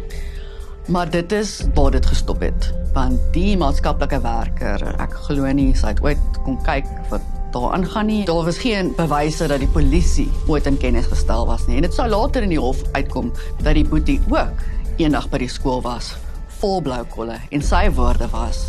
Maar 0.89 1.10
dit 1.10 1.31
is 1.31 1.63
waar 1.74 1.91
dit 1.91 2.05
gestop 2.05 2.39
het. 2.41 2.74
Want 2.93 3.19
die 3.34 3.58
maatskaplike 3.58 4.22
werker, 4.22 4.81
ek 4.98 5.13
glo 5.27 5.51
nie 5.53 5.69
sy 5.77 5.93
het 5.93 6.01
ooit 6.01 6.39
kom 6.46 6.58
kyk 6.65 6.88
wat 7.12 7.25
daar 7.53 7.75
aangaan 7.77 8.10
nie. 8.10 8.24
Daar 8.25 8.43
was 8.48 8.58
geen 8.58 8.89
bewyse 8.98 9.48
dat 9.48 9.62
die 9.62 9.69
polisie 9.69 10.27
ooit 10.48 10.65
in 10.65 10.77
kennis 10.81 11.05
gestel 11.12 11.46
was 11.46 11.67
nie. 11.67 11.77
En 11.77 11.86
dit 11.86 11.93
sou 11.93 12.08
later 12.10 12.46
in 12.46 12.55
die 12.55 12.62
hof 12.62 12.81
uitkom 12.98 13.29
dat 13.62 13.77
die 13.77 13.86
boetie 13.86 14.17
ook 14.34 14.65
eendag 14.98 15.29
by 15.29 15.43
die 15.46 15.51
skool 15.51 15.81
was 15.86 16.15
vol 16.60 16.81
blou 16.84 17.03
kolle 17.13 17.38
en 17.55 17.62
sy 17.63 17.86
woorde 17.96 18.27
was 18.34 18.65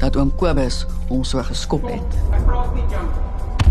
dat 0.00 0.16
oom 0.18 0.30
Kobus 0.40 0.84
hom 1.10 1.22
so 1.26 1.42
geskop 1.46 1.84
het. 1.90 2.16
Ek 2.32 2.42
praat 2.46 2.72
nie 2.74 2.86
junk. 2.90 3.20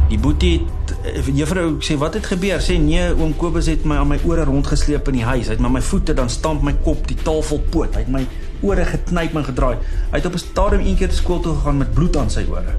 Die 0.07 0.19
boetie 0.21 0.57
het 0.61 0.86
juffrou 1.33 1.77
sê 1.85 1.97
wat 1.97 2.13
het 2.17 2.25
gebeur? 2.25 2.61
Sê 2.63 2.77
nee, 2.81 3.13
oom 3.15 3.35
Kobus 3.37 3.69
het 3.71 3.85
my 3.85 3.97
aan 4.01 4.11
my 4.11 4.19
ore 4.25 4.43
rondgesleep 4.47 5.07
in 5.11 5.19
die 5.19 5.25
huis. 5.25 5.47
Hy 5.47 5.55
het 5.55 5.63
met 5.63 5.71
my 5.71 5.81
voete 5.81 6.13
dan 6.17 6.29
stamp 6.29 6.63
my 6.63 6.73
kop 6.83 7.07
die 7.07 7.17
tafel 7.23 7.61
poot. 7.71 7.95
Hy 7.95 8.05
het 8.05 8.11
my 8.11 8.25
ore 8.65 8.85
geknyp 8.85 9.35
en 9.37 9.47
gedraai. 9.51 9.77
Hy 10.11 10.17
het 10.17 10.25
op 10.25 10.33
'n 10.33 10.43
stadium 10.43 10.85
een 10.85 10.97
keer 10.97 11.11
skool 11.11 11.39
toe 11.39 11.55
gegaan 11.55 11.77
met 11.77 11.93
bloed 11.93 12.17
aan 12.17 12.29
sy 12.29 12.45
ore. 12.49 12.75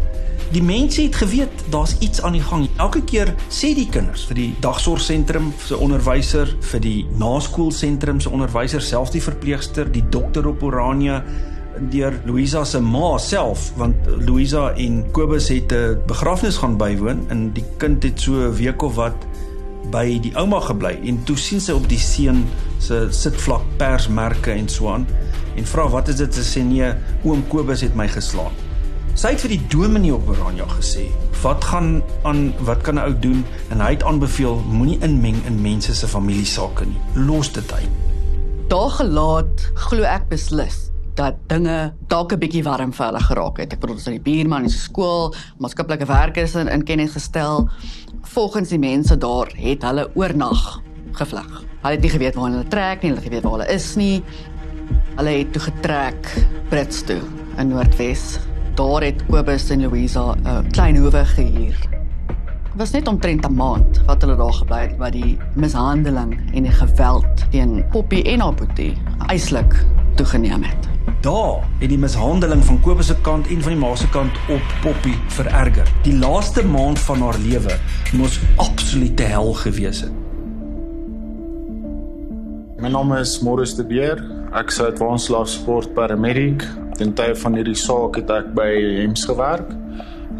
Die 0.49 0.63
mense 0.63 1.03
het 1.03 1.17
geweet 1.21 1.65
daar's 1.69 1.97
iets 2.01 2.23
aan 2.23 2.33
die 2.33 2.43
gang. 2.43 2.69
Elke 2.77 3.03
keer 3.05 3.35
sê 3.53 3.75
die 3.77 3.89
kinders 3.89 4.25
vir 4.25 4.35
die 4.35 4.55
dagsorgsentrum 4.61 5.53
se 5.61 5.77
onderwyser, 5.77 6.57
vir 6.71 6.81
die 6.81 7.07
naskoolsentrum 7.21 8.21
se 8.21 8.31
onderwyser, 8.31 8.81
selfs 8.81 9.11
die 9.11 9.21
verpleegster, 9.23 9.93
die 9.93 10.05
dokter 10.09 10.49
op 10.49 10.63
Oranje 10.63 11.23
deur 11.91 12.15
Louisa 12.25 12.65
se 12.65 12.81
ma 12.81 13.19
self 13.19 13.73
want 13.77 13.97
Louisa 14.27 14.73
en 14.77 15.05
Kobus 15.13 15.49
het 15.49 15.73
'n 15.73 15.99
begrafnis 16.07 16.57
gaan 16.57 16.77
bywoon 16.77 17.25
en 17.29 17.53
die 17.53 17.65
kind 17.77 18.03
het 18.03 18.21
so 18.21 18.33
'n 18.33 18.55
week 18.55 18.83
of 18.83 18.95
wat 18.95 19.27
by 19.91 20.19
die 20.21 20.35
ouma 20.37 20.61
gebly 20.61 20.99
en 21.05 21.25
toe 21.25 21.37
sien 21.37 21.61
sy 21.61 21.73
op 21.73 21.89
die 21.89 21.99
seun 21.99 22.45
se 22.79 23.07
sitvlak 23.11 23.63
persmerke 23.77 24.51
en 24.51 24.69
so 24.69 24.89
aan 24.89 25.07
en 25.57 25.67
vra 25.67 25.89
wat 25.89 26.09
is 26.09 26.17
dit 26.17 26.35
sy 26.35 26.45
sê 26.59 26.65
nee 26.65 26.93
oom 27.25 27.45
Kobus 27.49 27.81
het 27.81 27.95
my 27.95 28.09
geslaan. 28.09 28.53
Sy 29.19 29.33
het 29.35 29.41
vir 29.43 29.51
die 29.57 29.65
dominee 29.73 30.15
op 30.15 30.29
Oranje 30.31 30.63
gesê, 30.79 31.11
"Wat 31.43 31.65
gaan 31.65 32.03
aan, 32.23 32.55
wat 32.63 32.83
kan 32.83 32.95
'n 32.95 32.99
ou 32.99 33.19
doen?" 33.19 33.45
En 33.71 33.81
hy 33.81 33.91
het 33.91 34.03
aanbeveel, 34.03 34.63
"Moenie 34.71 34.99
inmeng 35.01 35.47
in 35.47 35.61
mense 35.63 35.95
se 35.95 36.07
familiesake 36.07 36.85
nie. 36.85 37.01
Los 37.15 37.53
dit 37.53 37.73
uit." 37.73 37.89
Daar 38.69 38.91
gelaat 38.91 39.71
glo 39.75 40.03
ek 40.03 40.29
beslis 40.29 40.91
dat 41.19 41.35
dinge 41.51 41.93
dalk 42.07 42.33
'n 42.33 42.39
bietjie 42.39 42.63
warm 42.63 42.93
vir 42.93 43.07
hulle 43.07 43.21
geraak 43.21 43.57
het. 43.59 43.73
Ek 43.73 43.81
bedoel, 43.81 43.97
ons 43.97 44.05
het 44.05 44.25
die 44.25 44.33
buurman 44.33 44.63
in 44.63 44.71
skool, 44.71 45.35
maatskaplike 45.59 46.07
werkers 46.07 46.55
in, 46.55 46.69
in 46.69 46.85
kennis 46.85 47.13
gestel. 47.13 47.69
Volgens 48.23 48.69
die 48.69 48.79
mense 48.79 49.19
daar 49.19 49.51
het 49.57 49.83
hulle 49.83 50.11
oornag 50.15 50.81
gevlug. 51.13 51.65
Hulle 51.83 51.95
het 51.95 52.03
nie 52.03 52.11
geweet 52.11 52.35
waar 52.35 52.51
hulle 52.51 52.69
trek 52.69 53.03
nie, 53.03 53.11
hulle 53.11 53.21
het 53.21 53.29
geweet 53.29 53.43
waar 53.43 53.53
hulle 53.59 53.73
is 53.75 53.97
nie. 53.97 54.23
Hulle 55.17 55.31
het 55.31 55.53
toe 55.53 55.63
getrek 55.63 56.47
Brits 56.69 57.03
toe 57.03 57.21
in 57.59 57.69
Noordwes 57.69 58.39
daar 58.79 59.03
het 59.03 59.25
Kobus 59.27 59.71
en 59.71 59.81
Louisa 59.83 60.35
'n 60.35 60.47
uh, 60.47 60.59
klein 60.71 60.97
hoewe 60.97 61.25
gehuur. 61.25 61.79
Dit 62.71 62.77
was 62.77 62.91
net 62.91 63.09
omtrent 63.09 63.47
'n 63.47 63.55
maand 63.55 64.03
wat 64.07 64.23
hulle 64.23 64.37
daar 64.37 64.53
gebly 64.53 64.81
het 64.81 64.97
wat 64.97 65.13
die 65.13 65.39
mishandeling 65.55 66.55
en 66.55 66.63
die 66.63 66.73
geweld 66.73 67.51
teen 67.51 67.85
Poppy 67.91 68.23
en 68.23 68.41
haar 68.41 68.55
boetie 68.55 68.95
eislik 69.27 69.85
toegeneem 70.15 70.63
het. 70.63 70.98
Daar 71.21 71.65
het 71.81 71.89
die 71.89 71.99
mishandeling 71.99 72.65
van 72.65 72.81
Kobus 72.81 73.07
se 73.07 73.17
kant 73.27 73.47
en 73.47 73.63
van 73.63 73.73
die 73.73 73.81
ma 73.81 73.95
se 73.97 74.09
kant 74.15 74.33
op 74.55 74.75
Poppy 74.83 75.15
vererger. 75.35 75.89
Die 76.03 76.15
laaste 76.19 76.65
maand 76.67 76.99
van 76.99 77.23
haar 77.23 77.39
lewe 77.43 77.79
moes 78.13 78.41
absolute 78.57 79.23
hel 79.23 79.53
gewees 79.53 80.01
het. 80.07 80.13
My 82.79 82.89
naam 82.89 83.13
is 83.19 83.41
Morris 83.43 83.75
de 83.75 83.85
Beer. 83.85 84.23
Ek 84.55 84.71
is 84.71 84.79
'n 84.79 84.85
advanced 84.85 85.29
life 85.29 85.51
support 85.51 85.95
paramedic 85.95 86.63
Ten 86.99 87.13
tye 87.15 87.35
van 87.39 87.55
hierdie 87.55 87.77
saak 87.79 88.17
het 88.19 88.31
ek 88.35 88.49
by 88.59 88.67
Hems 88.99 89.23
gewerk. 89.29 89.69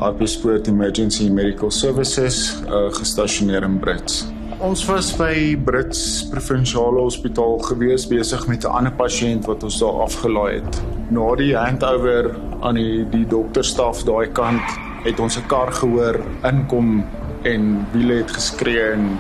AP 0.03 0.25
Sport 0.27 0.67
Emergency 0.67 1.29
Medical 1.31 1.71
Services, 1.71 2.57
uh, 2.67 2.89
gestasioneer 2.97 3.63
in 3.63 3.79
Brits. 3.79 4.25
Ons 4.59 4.81
was 4.89 5.13
by 5.15 5.55
Brits 5.55 6.25
Provinsiale 6.33 6.99
Hospitaal 6.99 7.61
gewees 7.63 8.09
besig 8.11 8.41
met 8.51 8.65
'n 8.67 8.75
ander 8.75 8.93
pasiënt 8.93 9.47
wat 9.47 9.63
ons 9.63 9.79
daar 9.79 10.01
afgelaai 10.03 10.55
het. 10.55 10.83
Na 11.11 11.35
die 11.37 11.55
handover 11.57 12.35
aan 12.61 12.75
die 12.75 13.07
die 13.11 13.27
dokterstaf 13.27 14.03
daai 14.03 14.27
kant 14.33 14.63
het 15.05 15.21
ons 15.21 15.39
'n 15.39 15.47
kar 15.47 15.73
gehoor 15.73 16.21
inkom 16.43 17.05
en 17.43 17.87
wiele 17.93 18.15
het 18.15 18.31
geskree 18.31 18.93
en 18.93 19.19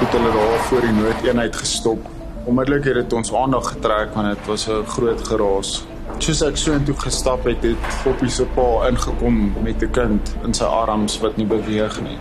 het 0.00 0.12
hulle 0.12 0.32
daar 0.32 0.58
voor 0.58 0.80
die 0.80 0.92
noodeenheid 0.92 1.56
gestop. 1.56 2.00
Onmiddellik 2.44 2.84
het 2.84 2.94
dit 2.94 3.12
ons 3.12 3.34
aandag 3.34 3.68
getrek 3.68 4.14
want 4.14 4.36
dit 4.36 4.46
was 4.46 4.68
'n 4.68 4.86
groot 4.86 5.20
geraas 5.28 5.84
Soos 6.18 6.42
ek 6.42 6.56
so 6.56 6.72
intoe 6.72 6.94
gestap 6.94 7.44
het, 7.44 7.62
het 7.62 7.76
Poppy 8.04 8.28
se 8.28 8.44
pa 8.44 8.88
ingekom 8.88 9.52
met 9.62 9.82
'n 9.82 9.90
kind 9.90 10.36
in 10.44 10.54
sy 10.54 10.64
arms 10.64 11.20
wat 11.20 11.36
nie 11.36 11.46
beweeg 11.46 12.00
nie. 12.00 12.18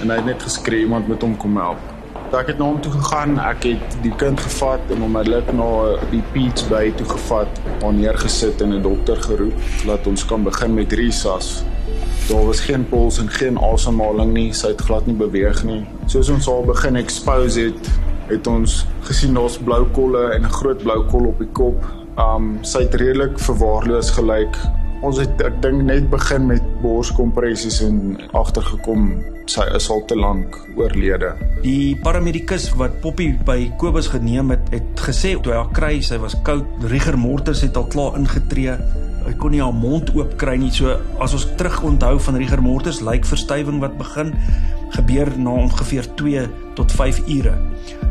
En 0.00 0.08
hy 0.08 0.16
het 0.16 0.24
net 0.24 0.42
geskree 0.42 0.80
iemand 0.80 1.08
moet 1.08 1.22
hom 1.22 1.36
kom 1.36 1.56
help. 1.56 1.97
Ek 2.36 2.50
het 2.52 2.58
na 2.58 2.64
hom 2.68 2.80
toe 2.84 2.92
gegaan, 2.92 3.38
ek 3.40 3.64
het 3.64 3.96
die 4.04 4.12
kind 4.20 4.40
gevat 4.40 4.80
en 4.88 5.00
hom 5.00 5.06
onmiddellik 5.08 5.52
na 5.56 5.68
die 6.10 6.22
Peach 6.34 6.66
by 6.68 6.90
toe 6.98 7.06
gevat, 7.08 7.60
hom 7.82 8.00
neergesit 8.00 8.60
en 8.60 8.74
'n 8.74 8.82
dokter 8.82 9.16
geroep 9.16 9.54
laat 9.86 10.06
ons 10.06 10.24
kan 10.24 10.44
begin 10.44 10.74
met 10.74 10.92
resas. 10.92 11.64
Daar 12.28 12.44
was 12.46 12.60
geen 12.60 12.84
puls 12.88 13.18
en 13.18 13.28
geen 13.28 13.58
asemhaling 13.58 14.32
nie, 14.32 14.52
sy 14.52 14.68
het 14.68 14.80
glad 14.80 15.06
nie 15.06 15.16
beweeg 15.16 15.64
nie. 15.64 15.86
Soos 16.06 16.28
ons 16.28 16.48
al 16.48 16.64
begin 16.64 16.96
expose 16.96 17.60
het, 17.60 17.90
het 18.28 18.46
ons 18.46 18.86
gesien 19.00 19.34
daar's 19.34 19.58
blou 19.58 19.86
kolle 19.92 20.34
en 20.34 20.44
'n 20.44 20.52
groot 20.60 20.82
blou 20.82 21.04
kol 21.04 21.26
op 21.26 21.38
die 21.38 21.52
kop 21.52 21.84
Um 22.18 22.56
sy 22.66 22.80
het 22.82 22.96
redelik 22.98 23.36
verwaarloos 23.38 24.08
gelyk. 24.16 24.56
Ons 25.06 25.20
het 25.22 25.42
ek 25.46 25.60
dink 25.62 25.84
net 25.86 26.08
begin 26.10 26.48
met 26.50 26.64
borskompressies 26.82 27.80
en 27.86 28.16
agtergekom 28.36 29.10
sy 29.48 29.64
is 29.76 29.88
al 29.90 30.02
te 30.08 30.16
lank 30.18 30.56
oorlede. 30.76 31.32
Die 31.64 31.96
paramedikus 32.04 32.68
wat 32.78 33.00
Poppy 33.02 33.30
by 33.48 33.70
Kobus 33.80 34.10
geneem 34.12 34.52
het, 34.54 34.68
het 34.74 35.04
gesê 35.08 35.34
toe 35.40 35.54
hy 35.54 35.60
haar 35.62 35.74
kry, 35.76 35.92
sy 36.04 36.20
was 36.22 36.36
koud. 36.46 36.66
Rigor 36.92 37.18
mortis 37.18 37.64
het 37.64 37.78
al 37.80 37.88
klaar 37.92 38.18
ingetree. 38.20 38.76
Hy 39.24 39.34
kon 39.40 39.52
nie 39.52 39.62
haar 39.62 39.74
mond 39.76 40.12
oop 40.16 40.36
kry 40.40 40.56
nie. 40.60 40.70
So 40.72 40.96
as 41.24 41.34
ons 41.36 41.48
terug 41.60 41.80
onthou 41.84 42.16
van 42.28 42.40
rigor 42.40 42.62
mortis, 42.64 43.02
lyk 43.04 43.26
verstywing 43.28 43.80
wat 43.84 43.98
begin 44.00 44.34
gebeur 44.96 45.30
na 45.36 45.56
ongeveer 45.66 46.08
2 46.20 46.46
tot 46.78 46.92
5 46.92 47.22
ure. 47.28 47.54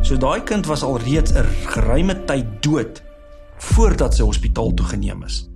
So 0.05 0.17
daai 0.17 0.41
kind 0.45 0.67
was 0.69 0.83
al 0.83 0.99
reeds 1.05 1.33
'n 1.33 1.45
geruime 1.73 2.15
tyd 2.25 2.45
dood 2.61 3.01
voordat 3.57 4.13
sy 4.13 4.23
hospitaal 4.23 4.73
toe 4.73 4.85
geneem 4.85 5.23
is. 5.23 5.47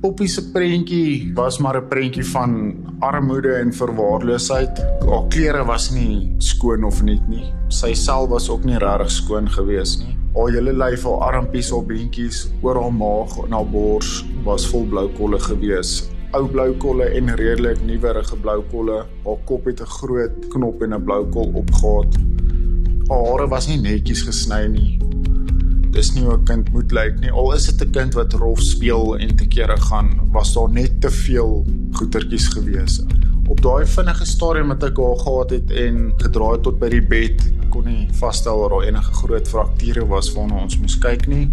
Poppy 0.00 0.26
se 0.32 0.40
prentjie 0.48 1.30
was 1.36 1.58
maar 1.58 1.76
'n 1.76 1.88
prentjie 1.88 2.24
van 2.24 2.74
armoede 2.98 3.52
en 3.52 3.72
verwaarloosheid. 3.72 4.78
Haar 5.08 5.26
klere 5.28 5.64
was 5.64 5.90
nie 5.90 6.34
skoon 6.38 6.84
of 6.84 7.02
net 7.02 7.28
nie. 7.28 7.52
Sy 7.68 7.92
self 7.92 8.28
was 8.28 8.48
ook 8.48 8.64
nie 8.64 8.78
regtig 8.78 9.10
skoon 9.10 9.50
gewees 9.50 9.98
nie. 9.98 10.16
Haar 10.34 10.52
hele 10.52 10.72
lyf, 10.72 11.04
haar 11.04 11.20
armpies, 11.20 11.70
haar 11.70 11.84
beentjies, 11.84 12.48
oor 12.62 12.80
haar 12.82 12.92
maag 12.92 13.44
en 13.44 13.52
haar 13.52 13.70
bors 13.70 14.24
was 14.44 14.66
vol 14.66 14.86
blou 14.86 15.08
kolle 15.08 15.38
gewees. 15.38 16.08
Ou 16.32 16.48
blou 16.48 16.72
kolle 16.72 17.04
en 17.04 17.36
redelik 17.36 17.84
nuwerige 17.84 18.36
blou 18.36 18.62
kolle. 18.70 19.04
Haar 19.24 19.40
kop 19.44 19.64
het 19.64 19.80
'n 19.80 19.86
groot 19.86 20.48
knop 20.48 20.82
en 20.82 20.94
'n 20.94 21.04
blou 21.04 21.28
kol 21.28 21.52
opgehad. 21.54 22.16
Haar 23.08 23.26
hare 23.26 23.48
was 23.48 23.68
nie 23.68 23.76
netjies 23.76 24.22
gesny 24.22 24.66
nie 24.66 25.09
dis 25.94 26.12
nie 26.14 26.24
hoe 26.24 26.36
'n 26.36 26.44
kind 26.44 26.72
moet 26.72 26.92
lyk 26.92 27.20
nie. 27.20 27.30
Al 27.30 27.52
is 27.54 27.66
dit 27.66 27.82
'n 27.82 27.90
kind 27.90 28.14
wat 28.14 28.32
rof 28.32 28.60
speel 28.60 29.16
en 29.18 29.36
te 29.36 29.46
kere 29.46 29.76
gaan, 29.76 30.20
was 30.32 30.54
daar 30.54 30.70
net 30.70 31.00
te 31.00 31.10
veel 31.10 31.66
goetertjies 31.92 32.48
gewees. 32.48 33.02
Op 33.48 33.62
daai 33.62 33.86
vinnige 33.86 34.26
stadium 34.26 34.68
wat 34.68 34.82
ek 34.82 34.96
haar 34.96 35.18
gehad 35.18 35.50
het 35.50 35.70
en 35.70 36.12
gedraai 36.16 36.60
tot 36.60 36.78
by 36.78 36.88
die 36.88 37.02
bed, 37.02 37.52
kon 37.70 37.84
nie 37.84 38.08
vasstel 38.12 38.60
dat 38.60 38.70
daar 38.70 38.86
enige 38.88 39.12
groot 39.12 39.48
frakture 39.48 40.06
was 40.06 40.32
waarna 40.32 40.62
ons 40.62 40.78
moes 40.78 40.98
kyk 40.98 41.26
nie. 41.26 41.50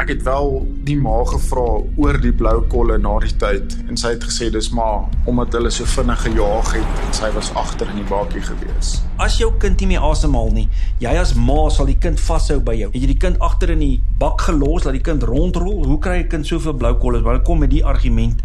Ek 0.00 0.08
het 0.08 0.22
wel 0.24 0.62
die 0.88 0.94
ma 0.96 1.18
gevra 1.28 1.64
oor 2.00 2.16
die 2.22 2.32
blou 2.32 2.62
kolle 2.72 2.94
na 2.96 3.18
die 3.20 3.34
tyd 3.36 3.74
en 3.84 3.98
sy 4.00 4.14
het 4.14 4.22
gesê 4.24 4.46
dis 4.54 4.70
maar 4.72 5.02
omdat 5.28 5.52
hulle 5.58 5.68
so 5.76 5.84
vinnig 5.92 6.22
gejaag 6.24 6.70
het 6.72 7.02
en 7.04 7.12
sy 7.18 7.28
was 7.34 7.50
agter 7.60 7.90
in 7.92 8.00
die 8.00 8.06
bakkie 8.08 8.40
gewees. 8.46 8.94
As 9.20 9.36
jou 9.36 9.50
kind 9.60 9.76
nie 9.84 9.90
meer 9.90 10.06
asemhaal 10.08 10.48
nie, 10.56 10.64
jy 11.04 11.12
as 11.20 11.34
ma 11.36 11.66
sal 11.74 11.90
die 11.90 11.98
kind 12.00 12.22
vashou 12.30 12.56
by 12.64 12.78
jou. 12.80 12.88
Het 12.94 13.04
jy 13.04 13.12
die 13.12 13.18
kind 13.26 13.44
agter 13.44 13.74
in 13.76 13.84
die 13.84 14.00
bak 14.22 14.46
gelos 14.48 14.88
laat 14.88 14.96
die 14.96 15.04
kind 15.04 15.28
rondrol? 15.28 15.84
Hoe 15.84 16.00
kry 16.00 16.22
'n 16.22 16.32
kind 16.32 16.48
soveel 16.48 16.80
blou 16.80 16.94
kolle? 16.96 17.20
Hulle 17.20 17.44
kom 17.44 17.60
met 17.60 17.70
die 17.76 17.84
argument 17.84 18.40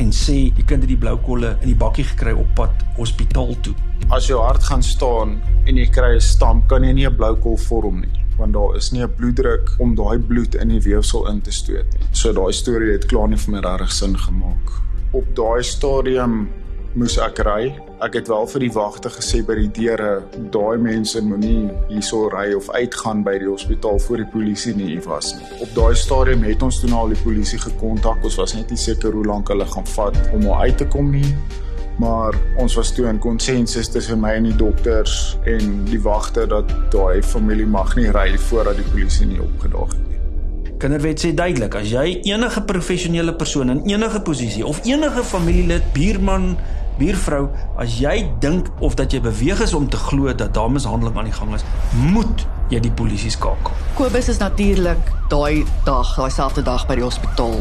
en 0.00 0.08
sê 0.08 0.56
die 0.56 0.64
kind 0.64 0.88
het 0.88 0.88
die 0.88 1.02
blou 1.04 1.18
kolle 1.20 1.58
in 1.60 1.68
die 1.68 1.80
bakkie 1.84 2.08
gekry 2.08 2.32
op 2.32 2.48
pad 2.54 2.72
hospitaal 2.96 3.52
toe. 3.60 3.74
As 4.08 4.26
jou 4.26 4.40
hart 4.40 4.64
gaan 4.64 4.82
staan 4.82 5.36
en 5.66 5.76
jy 5.76 5.86
kry 5.86 6.16
'n 6.16 6.20
stamp, 6.20 6.68
kan 6.68 6.82
jy 6.82 6.92
nie 6.92 7.06
'n 7.06 7.16
blou 7.16 7.36
kol 7.36 7.58
vorm 7.58 8.00
nie 8.00 8.23
want 8.38 8.52
daar 8.52 8.76
is 8.76 8.90
nie 8.92 9.02
'n 9.02 9.14
bloeddruk 9.16 9.74
om 9.78 9.94
daai 9.94 10.18
bloed 10.18 10.54
in 10.54 10.68
die 10.68 10.80
weefsel 10.80 11.28
in 11.28 11.40
te 11.40 11.52
stoot 11.52 11.92
nie. 11.92 12.06
So 12.12 12.32
daai 12.32 12.52
storie 12.52 12.92
het 12.92 13.06
klaar 13.06 13.28
nie 13.28 13.36
vir 13.36 13.52
my 13.52 13.60
regtig 13.60 13.92
sin 13.92 14.18
gemaak. 14.18 14.70
Op 15.12 15.24
daai 15.34 15.62
stadium 15.62 16.48
moes 16.94 17.18
ek 17.18 17.38
ry. 17.38 17.74
Ek 18.00 18.14
het 18.14 18.28
wel 18.28 18.46
vir 18.46 18.60
die 18.60 18.72
wagte 18.72 19.08
gesê 19.08 19.42
by 19.46 19.54
die 19.54 19.70
deure, 19.70 20.22
daai 20.50 20.78
mense 20.78 21.20
moenie 21.22 21.70
hierso 21.88 22.28
ry 22.28 22.52
of 22.54 22.70
uitgaan 22.70 23.24
by 23.24 23.38
die 23.38 23.48
hospitaal 23.48 23.98
voor 23.98 24.16
die 24.16 24.30
polisie 24.32 24.74
nie 24.74 25.00
was 25.00 25.34
nie. 25.34 25.46
Op 25.60 25.74
daai 25.74 25.94
stadium 25.94 26.42
het 26.42 26.62
ons 26.62 26.80
toe 26.80 26.90
na 26.90 26.96
al 26.96 27.08
die 27.08 27.22
polisie 27.22 27.58
gekontak. 27.58 28.24
Ons 28.24 28.36
was 28.36 28.54
net 28.54 28.70
nie 28.70 28.78
seker 28.78 29.12
hoe 29.12 29.24
lank 29.24 29.48
hulle 29.48 29.66
gaan 29.66 29.86
vat 29.86 30.16
om 30.32 30.42
hom 30.42 30.60
uit 30.60 30.78
te 30.78 30.86
kom 30.86 31.10
nie 31.10 31.34
maar 32.02 32.34
ons 32.58 32.74
was 32.74 32.92
toe 32.94 33.06
in 33.08 33.18
konsensus 33.22 33.88
tussen 33.88 34.20
my 34.20 34.34
en 34.38 34.48
die 34.48 34.56
dokters 34.58 35.36
en 35.46 35.84
die 35.88 36.00
wagte 36.02 36.46
dat 36.50 36.70
daai 36.92 37.22
familie 37.22 37.66
mag 37.66 37.94
nie 37.96 38.10
ry 38.14 38.32
voordat 38.48 38.80
die 38.80 38.88
polisie 38.90 39.28
nie 39.30 39.40
opgedaag 39.42 39.94
het 39.94 40.08
nie. 40.08 40.20
Kinderwet 40.82 41.22
sê 41.22 41.30
duidelik 41.36 41.76
as 41.78 41.90
jy 41.92 42.06
enige 42.26 42.64
professionele 42.66 43.34
persoon 43.38 43.70
in 43.76 43.84
enige 43.94 44.20
posisie 44.26 44.66
of 44.66 44.82
enige 44.84 45.22
familielid, 45.24 45.86
buurman, 45.94 46.56
buurvrou, 46.98 47.48
as 47.76 47.98
jy 47.98 48.30
dink 48.40 48.70
of 48.80 48.94
dat 48.94 49.12
jy 49.12 49.20
beweeg 49.20 49.60
is 49.60 49.74
om 49.74 49.88
te 49.88 49.96
glo 49.96 50.32
dat 50.34 50.54
daar 50.54 50.70
mishandeling 50.70 51.16
aan 51.16 51.24
die 51.24 51.36
gang 51.36 51.54
is, 51.54 51.64
moet 52.12 52.46
jy 52.72 52.80
die 52.80 52.92
polisie 52.92 53.30
skakel. 53.30 53.74
Kobus 53.98 54.28
is 54.32 54.40
natuurlik 54.40 55.10
daai 55.32 55.64
dag, 55.84 56.14
daai 56.16 56.30
selfde 56.30 56.64
dag 56.66 56.86
by 56.88 56.96
die 56.98 57.04
hospitaal 57.04 57.56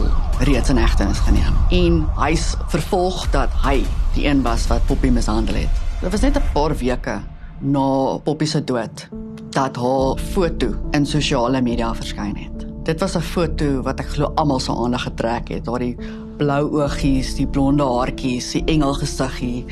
reeds 0.47 0.71
in 0.73 0.79
hegtenis 0.81 1.21
geneem. 1.27 1.57
En 1.75 1.99
hy's 2.21 2.53
vervolg 2.73 3.25
dat 3.35 3.53
hy 3.65 3.81
die 4.15 4.27
een 4.27 4.43
was 4.45 4.67
wat 4.71 4.85
Poppy 4.89 5.11
mishandel 5.13 5.63
het. 5.63 5.81
Dit 6.01 6.11
was 6.11 6.21
net 6.21 6.37
'n 6.37 6.51
paar 6.53 6.75
weke 6.77 7.21
na 7.59 8.17
Poppy 8.23 8.45
se 8.45 8.63
dood 8.63 9.09
dat 9.53 9.75
haar 9.75 10.17
foto 10.17 10.73
in 10.91 11.05
sosiale 11.05 11.61
media 11.61 11.93
verskyn 11.93 12.35
het. 12.35 12.65
Dit 12.83 12.99
was 12.99 13.15
'n 13.15 13.21
foto 13.21 13.81
wat 13.81 13.99
ek 13.99 14.07
glo 14.07 14.31
almal 14.35 14.59
se 14.59 14.71
aandag 14.71 15.03
getrek 15.03 15.47
het. 15.47 15.65
Daardie 15.65 15.97
blou 16.37 16.67
oogies, 16.81 17.35
die 17.37 17.47
blonde 17.47 17.83
haartjies, 17.83 18.51
die 18.55 18.63
engelgesiggie, 18.71 19.65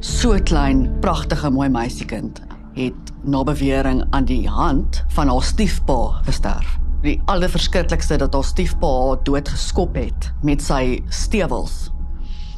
so 0.00 0.36
klein, 0.48 0.86
pragtige 1.00 1.50
mooi 1.50 1.68
meisiekind 1.72 2.42
het 2.76 3.12
na 3.24 3.40
bewering 3.44 4.02
aan 4.10 4.26
die 4.28 4.44
hand 4.48 5.02
van 5.16 5.30
haar 5.32 5.42
stiefpa 5.42 6.20
gesterf. 6.26 6.76
Die 7.02 7.16
allerverskriklikste 7.30 8.18
dat 8.20 8.34
haar 8.34 8.44
stiefpa 8.44 8.86
haar 8.86 9.22
doodgeskop 9.24 9.96
het 9.96 10.30
met 10.44 10.62
sy 10.62 11.00
stewels. 11.08 11.86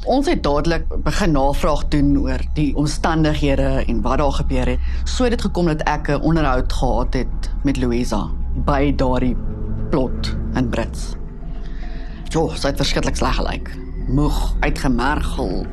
Ons 0.08 0.26
het 0.30 0.42
dadelik 0.42 0.86
begin 1.04 1.34
navraag 1.36 1.84
doen 1.92 2.14
oor 2.18 2.42
die 2.56 2.70
omstandighede 2.78 3.84
en 3.86 4.02
wat 4.02 4.18
daar 4.18 4.32
gebeur 4.40 4.72
het. 4.74 4.90
So 5.04 5.26
het 5.26 5.36
dit 5.36 5.46
gekom 5.46 5.66
dat 5.70 5.82
ek 5.86 6.08
'n 6.08 6.22
onderhoud 6.22 6.72
gehad 6.72 7.14
het 7.14 7.50
met 7.62 7.76
Louisa 7.76 8.30
by 8.64 8.94
daardie 8.96 9.36
plot 9.90 10.36
in 10.54 10.68
Brits. 10.68 11.14
Jo, 12.28 12.48
sy 12.54 12.68
het 12.68 12.76
verskriklik 12.76 13.16
sleg 13.16 13.38
gelyk. 13.38 13.70
Moeg, 14.08 14.36
uitgemergel, 14.60 15.66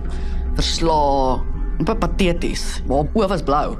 verslae, 0.55 1.41
en 1.79 1.89
pateties. 1.99 2.63
Maar 2.87 3.09
oë 3.15 3.27
was 3.31 3.43
blou. 3.45 3.75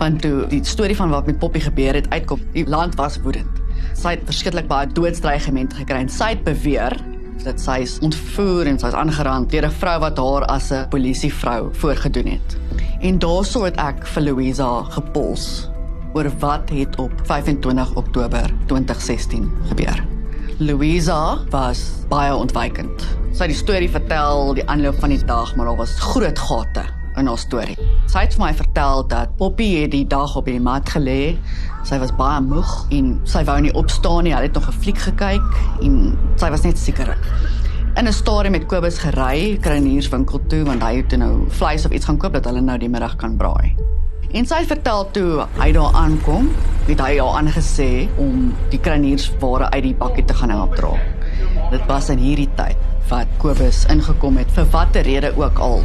Want 0.00 0.22
toe 0.24 0.46
die 0.52 0.62
storie 0.64 0.96
van 0.96 1.12
wat 1.12 1.28
met 1.28 1.38
Poppy 1.40 1.60
gebeur 1.64 1.96
het 1.96 2.08
uitkom, 2.12 2.40
die 2.54 2.66
land 2.68 2.96
was 3.00 3.18
woedend. 3.24 3.60
Sy 3.96 4.16
het 4.16 4.24
verskriklik 4.28 4.68
baie 4.68 4.88
doodstrygemente 4.92 5.76
gekry 5.80 6.04
en 6.04 6.12
sy 6.12 6.34
het 6.34 6.44
beweer 6.44 6.96
dat 7.44 7.60
sy 7.62 7.78
is 7.84 7.98
ontvoer 8.04 8.66
en 8.66 8.80
sy 8.80 8.90
is 8.90 8.96
aangerand 8.98 9.50
deur 9.52 9.66
'n 9.68 9.78
vrou 9.80 9.98
wat 10.00 10.18
haar 10.18 10.44
as 10.48 10.72
'n 10.72 10.88
polisievrou 10.88 11.68
voorgedoen 11.72 12.26
het. 12.26 12.58
En 13.00 13.18
daaroor 13.18 13.64
het 13.64 13.76
ek 13.76 14.06
vir 14.06 14.22
Louisa 14.22 14.82
gepols 14.82 15.68
oor 16.14 16.30
wat 16.40 16.70
het 16.70 16.98
op 16.98 17.12
25 17.24 17.94
Oktober 17.94 18.50
2016 18.66 19.52
gebeur. 19.68 20.15
Louisa 20.58 21.44
was 21.52 21.80
baie 22.08 22.32
ontwykend. 22.32 23.02
Sy 23.36 23.44
het 23.44 23.50
die 23.52 23.58
storie 23.58 23.90
vertel 23.92 24.54
die 24.56 24.62
aanloop 24.72 24.96
van 25.02 25.12
die 25.12 25.18
dag, 25.28 25.50
maar 25.52 25.68
daar 25.68 25.76
was 25.82 25.92
groot 26.00 26.38
gate 26.40 26.84
in 27.20 27.28
haar 27.28 27.36
storie. 27.36 27.76
Sy 28.08 28.22
het 28.24 28.36
vir 28.38 28.40
my 28.40 28.48
vertel 28.56 29.04
dat 29.10 29.34
Poppy 29.36 29.66
het 29.82 29.92
die 29.92 30.06
dag 30.08 30.32
op 30.40 30.48
die 30.48 30.56
mat 30.56 30.88
gelê. 30.94 31.36
Sy 31.84 31.98
was 32.00 32.14
baie 32.16 32.40
moeg 32.40 32.72
en 32.88 33.18
sy 33.28 33.44
wou 33.44 33.58
nie 33.66 33.74
opstaan 33.76 34.24
nie. 34.24 34.32
Hulle 34.32 34.48
het 34.48 34.56
nog 34.56 34.68
'n 34.72 34.80
fliek 34.80 34.98
gekyk 34.98 35.60
en 35.82 36.16
sy 36.40 36.48
was 36.48 36.64
net 36.64 36.78
sekerig. 36.78 37.20
In 37.96 38.08
'n 38.08 38.12
stadium 38.12 38.52
met 38.52 38.66
Kobus 38.66 38.98
gery 38.98 39.58
kruinierswinkel 39.60 40.40
toe 40.48 40.64
want 40.64 40.82
hy 40.82 40.96
het 40.96 41.18
nou 41.18 41.44
vleis 41.48 41.84
of 41.84 41.92
iets 41.92 42.06
gaan 42.06 42.18
koop 42.18 42.32
dat 42.32 42.44
hulle 42.44 42.60
nou 42.60 42.78
die 42.78 42.88
middag 42.88 43.16
kan 43.16 43.36
braai. 43.36 43.76
En 44.34 44.46
sy 44.46 44.64
vertel 44.66 45.04
toe 45.14 45.46
hy 45.60 45.68
daar 45.76 45.94
aankom, 45.94 46.48
het 46.88 47.00
hy 47.02 47.12
haar 47.18 47.38
aangesê 47.40 48.08
om 48.22 48.48
die 48.72 48.80
kruiniersware 48.82 49.70
uit 49.70 49.82
die 49.86 49.94
bakkie 49.98 50.24
te 50.26 50.34
gaan 50.34 50.50
help 50.54 50.74
dra. 50.78 50.94
Dit 51.70 51.86
was 51.90 52.10
in 52.14 52.22
hierdie 52.22 52.50
tyd 52.58 52.82
wat 53.10 53.30
Kobus 53.38 53.84
ingekom 53.92 54.40
het 54.40 54.50
vir 54.56 54.66
watter 54.74 55.06
rede 55.06 55.30
ook 55.38 55.60
al. 55.62 55.78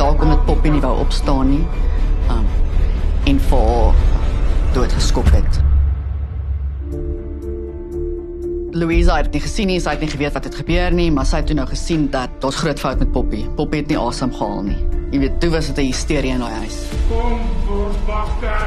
Daar 0.00 0.16
kom 0.16 0.32
dit 0.32 0.46
Poppy 0.48 0.72
nie 0.72 0.80
wou 0.84 0.94
opstaan 1.04 1.52
nie. 1.52 1.66
Um 2.32 2.48
en 3.28 3.38
vir 3.50 4.00
dood 4.74 4.96
geskop 4.96 5.28
het. 5.36 5.71
Louisa 8.72 9.18
het 9.20 9.34
nie 9.34 9.40
gesien 9.44 9.68
nie, 9.68 9.80
sy 9.84 9.92
het 9.92 10.00
nie 10.00 10.08
geweet 10.08 10.32
wat 10.32 10.46
het 10.48 10.54
gebeur 10.56 10.94
nie, 10.96 11.10
maar 11.12 11.26
sy 11.28 11.42
het 11.42 11.50
toe 11.50 11.56
nou 11.58 11.66
gesien 11.68 12.06
dat 12.12 12.32
daar's 12.40 12.56
groot 12.56 12.78
fout 12.80 13.02
met 13.02 13.10
Poppy. 13.12 13.42
Poppy 13.58 13.82
het 13.82 13.90
nie 13.92 13.98
asem 14.00 14.32
gehaal 14.32 14.62
nie. 14.64 14.78
Jy 15.12 15.18
weet, 15.26 15.34
toe 15.42 15.50
was 15.52 15.66
dit 15.68 15.78
'n 15.78 15.88
hysterie 15.90 16.32
in 16.32 16.40
daai 16.40 16.54
huis. 16.64 16.78
Kom, 17.08 17.40
Borsbagter. 17.66 18.64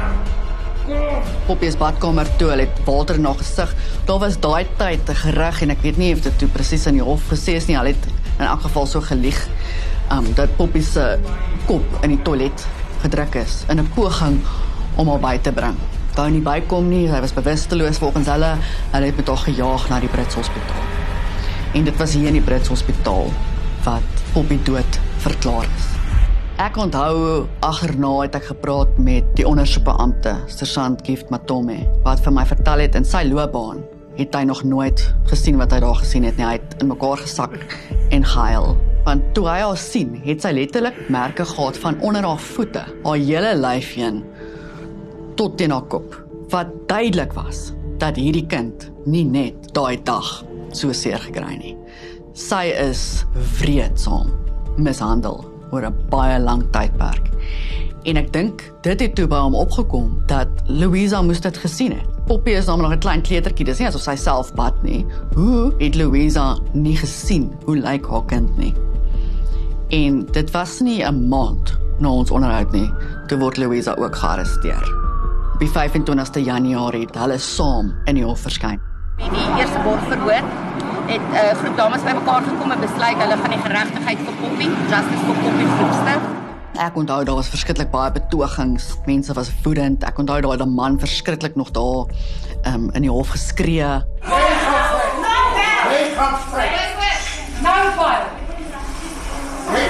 Kom. 0.86 1.22
Poppy 1.46 1.70
se 1.70 1.76
badkamer 1.76 2.28
toe, 2.38 2.50
hulle 2.50 2.68
het 2.68 2.84
water 2.84 3.18
na 3.18 3.32
gesig. 3.32 3.74
Daar 4.04 4.18
was 4.18 4.38
daai 4.38 4.66
tyd 4.78 5.10
gereg 5.10 5.62
en 5.62 5.70
ek 5.70 5.82
weet 5.82 5.96
nie 5.96 6.12
of 6.14 6.20
dit 6.20 6.38
toe 6.38 6.48
presies 6.48 6.86
in 6.86 6.94
die 6.94 7.02
hof 7.02 7.22
gesê 7.28 7.56
is 7.56 7.66
nie. 7.66 7.76
Hulle 7.76 7.88
het 7.88 8.06
in 8.38 8.46
elk 8.46 8.60
geval 8.60 8.86
so 8.86 9.00
gelieg 9.00 9.48
um 10.12 10.34
dat 10.34 10.56
Poppy 10.56 10.82
se 10.82 11.18
kop 11.66 11.84
in 12.02 12.10
die 12.10 12.22
toilet 12.22 12.66
gedruk 13.02 13.34
is 13.34 13.64
in 13.68 13.80
'n 13.80 13.90
poging 13.94 14.40
om 14.96 15.08
haar 15.08 15.20
by 15.20 15.38
te 15.38 15.52
bring. 15.52 15.95
Wou 16.16 16.30
nie 16.32 16.40
bykom 16.40 16.86
nie, 16.88 17.02
sy 17.10 17.18
was 17.20 17.34
bewusteloos 17.36 17.98
volgens 18.00 18.30
hulle. 18.32 18.54
Hulle 18.94 19.08
het 19.10 19.18
met 19.20 19.28
haar 19.28 19.42
gejaag 19.42 19.82
na 19.90 19.98
die 20.00 20.08
Brits 20.08 20.38
Hospitaal. 20.38 20.86
En 21.76 21.84
dit 21.84 21.98
was 22.00 22.14
hier 22.16 22.30
in 22.30 22.38
die 22.38 22.44
Brits 22.44 22.72
Hospitaal 22.72 23.28
wat 23.84 24.22
Poppy 24.32 24.56
dood 24.64 25.00
verklaar 25.26 25.68
is. 25.68 25.90
Ek 26.64 26.78
onthou 26.80 27.44
agterna 27.60 28.14
het 28.22 28.38
ek 28.40 28.48
gepraat 28.48 28.96
met 28.96 29.28
die 29.36 29.44
ondersoekbeampte, 29.44 30.32
Sergeant 30.48 31.04
Gift 31.04 31.28
Matome, 31.28 31.82
wat 32.06 32.24
vir 32.24 32.32
my 32.32 32.46
vertel 32.48 32.86
het 32.86 32.96
in 32.96 33.04
sy 33.04 33.26
loopbaan 33.28 33.84
het 34.16 34.32
hy 34.32 34.46
nog 34.48 34.62
nooit 34.64 35.02
gesien 35.28 35.58
wat 35.60 35.74
hy 35.74 35.82
daar 35.84 35.98
gesien 36.00 36.24
het 36.24 36.38
nie. 36.40 36.46
Hy 36.48 36.56
het 36.56 36.80
in 36.80 36.88
mekaar 36.88 37.20
gesak 37.20 37.56
en 38.08 38.24
gehuil. 38.24 38.76
Want 39.06 39.28
toe 39.36 39.44
hy 39.46 39.58
haar 39.60 39.78
sien, 39.78 40.16
het 40.24 40.42
sy 40.42 40.50
letterlik 40.56 40.96
merke 41.12 41.44
gehad 41.46 41.76
van 41.78 42.00
onder 42.00 42.24
haar 42.24 42.40
voete, 42.42 42.82
haar 43.04 43.20
hele 43.20 43.52
lyf 43.60 43.92
heen 43.94 44.24
tot 45.36 45.56
teen 45.58 45.70
haar 45.70 45.86
kop. 45.92 46.16
Wat 46.52 46.72
duidelik 46.88 47.32
was 47.36 47.72
dat 48.00 48.16
hierdie 48.16 48.46
kind 48.46 48.90
nie 49.04 49.24
net 49.24 49.70
daai 49.76 49.96
dag 50.04 50.44
so 50.76 50.92
seer 50.92 51.20
gekry 51.22 51.56
nie. 51.60 51.76
Sy 52.36 52.68
is 52.76 53.24
vreedsaam 53.56 54.32
mishandel 54.76 55.44
oor 55.72 55.86
'n 55.86 55.94
baie 56.10 56.38
lang 56.40 56.62
tydperk. 56.72 57.30
En 58.04 58.16
ek 58.16 58.32
dink 58.32 58.62
dit 58.82 59.00
het 59.00 59.14
toe 59.14 59.26
by 59.26 59.38
hom 59.42 59.54
opgekom 59.54 60.22
dat 60.26 60.48
Louisa 60.66 61.22
moes 61.22 61.40
dit 61.40 61.56
gesien 61.56 61.92
het. 61.92 62.06
Poppy 62.26 62.50
is 62.50 62.66
nou 62.66 62.78
nog 62.80 62.92
'n 62.92 62.98
klein 62.98 63.22
kleutertjie, 63.22 63.64
dis 63.64 63.78
nie 63.78 63.88
asof 63.88 64.02
sy 64.02 64.16
self 64.16 64.54
bad 64.54 64.82
nie. 64.82 65.06
Hoe 65.34 65.72
het 65.78 65.94
Louisa 65.94 66.58
nie 66.72 66.96
gesien 66.96 67.52
hoe 67.64 67.76
lyk 67.76 68.06
haar 68.06 68.24
kind 68.24 68.56
nie? 68.56 68.74
En 69.90 70.26
dit 70.32 70.50
was 70.50 70.80
nie 70.80 71.02
'n 71.02 71.28
maand 71.28 71.78
na 71.98 72.08
ons 72.08 72.30
onderhoud 72.30 72.72
nie, 72.72 72.90
toe 73.26 73.38
word 73.38 73.56
Louisa 73.56 73.94
ook 73.94 74.16
gearresteer. 74.16 75.05
Op 75.56 75.62
die 75.64 75.72
25ste 75.72 76.40
Januarie 76.44 77.06
het 77.06 77.14
hulle 77.16 77.38
saam 77.40 77.94
in 78.04 78.18
die 78.18 78.24
hof 78.24 78.42
verskyn. 78.44 78.76
In 79.24 79.30
die 79.32 79.44
eerste 79.56 79.78
bordverhoor 79.86 80.44
het 81.08 81.22
'n 81.30 81.32
uh, 81.32 81.54
groep 81.60 81.76
dames 81.76 82.02
bymekaar 82.02 82.42
gekom 82.42 82.70
en 82.70 82.80
besluit 82.80 83.16
hulle 83.16 83.36
gaan 83.36 83.50
die 83.50 83.62
geregtigheid 83.64 84.18
vir 84.26 84.34
Poppy, 84.40 84.68
justice 84.90 85.22
vir 85.28 85.36
Poppy 85.44 85.64
groepstig. 85.78 86.20
Ek 86.86 86.96
onthou 86.96 87.24
daar 87.24 87.34
was 87.34 87.48
verskriklik 87.48 87.90
baie 87.90 88.12
betogings. 88.12 88.98
Mense 89.06 89.32
was 89.32 89.50
woedend. 89.62 90.04
Ek 90.04 90.18
onthou 90.18 90.40
daai 90.40 90.56
daai 90.56 90.68
man 90.68 90.98
verskriklik 91.00 91.56
nog 91.56 91.70
daar 91.70 92.04
um, 92.74 92.90
in 92.92 93.02
die 93.02 93.10
hof 93.10 93.28
geskree. 93.28 93.88
Hy 94.20 94.44
gaan 96.16 96.36
vrek. 96.52 96.70
Nou 97.62 97.96
baie. 97.96 98.20
Hy 99.72 99.82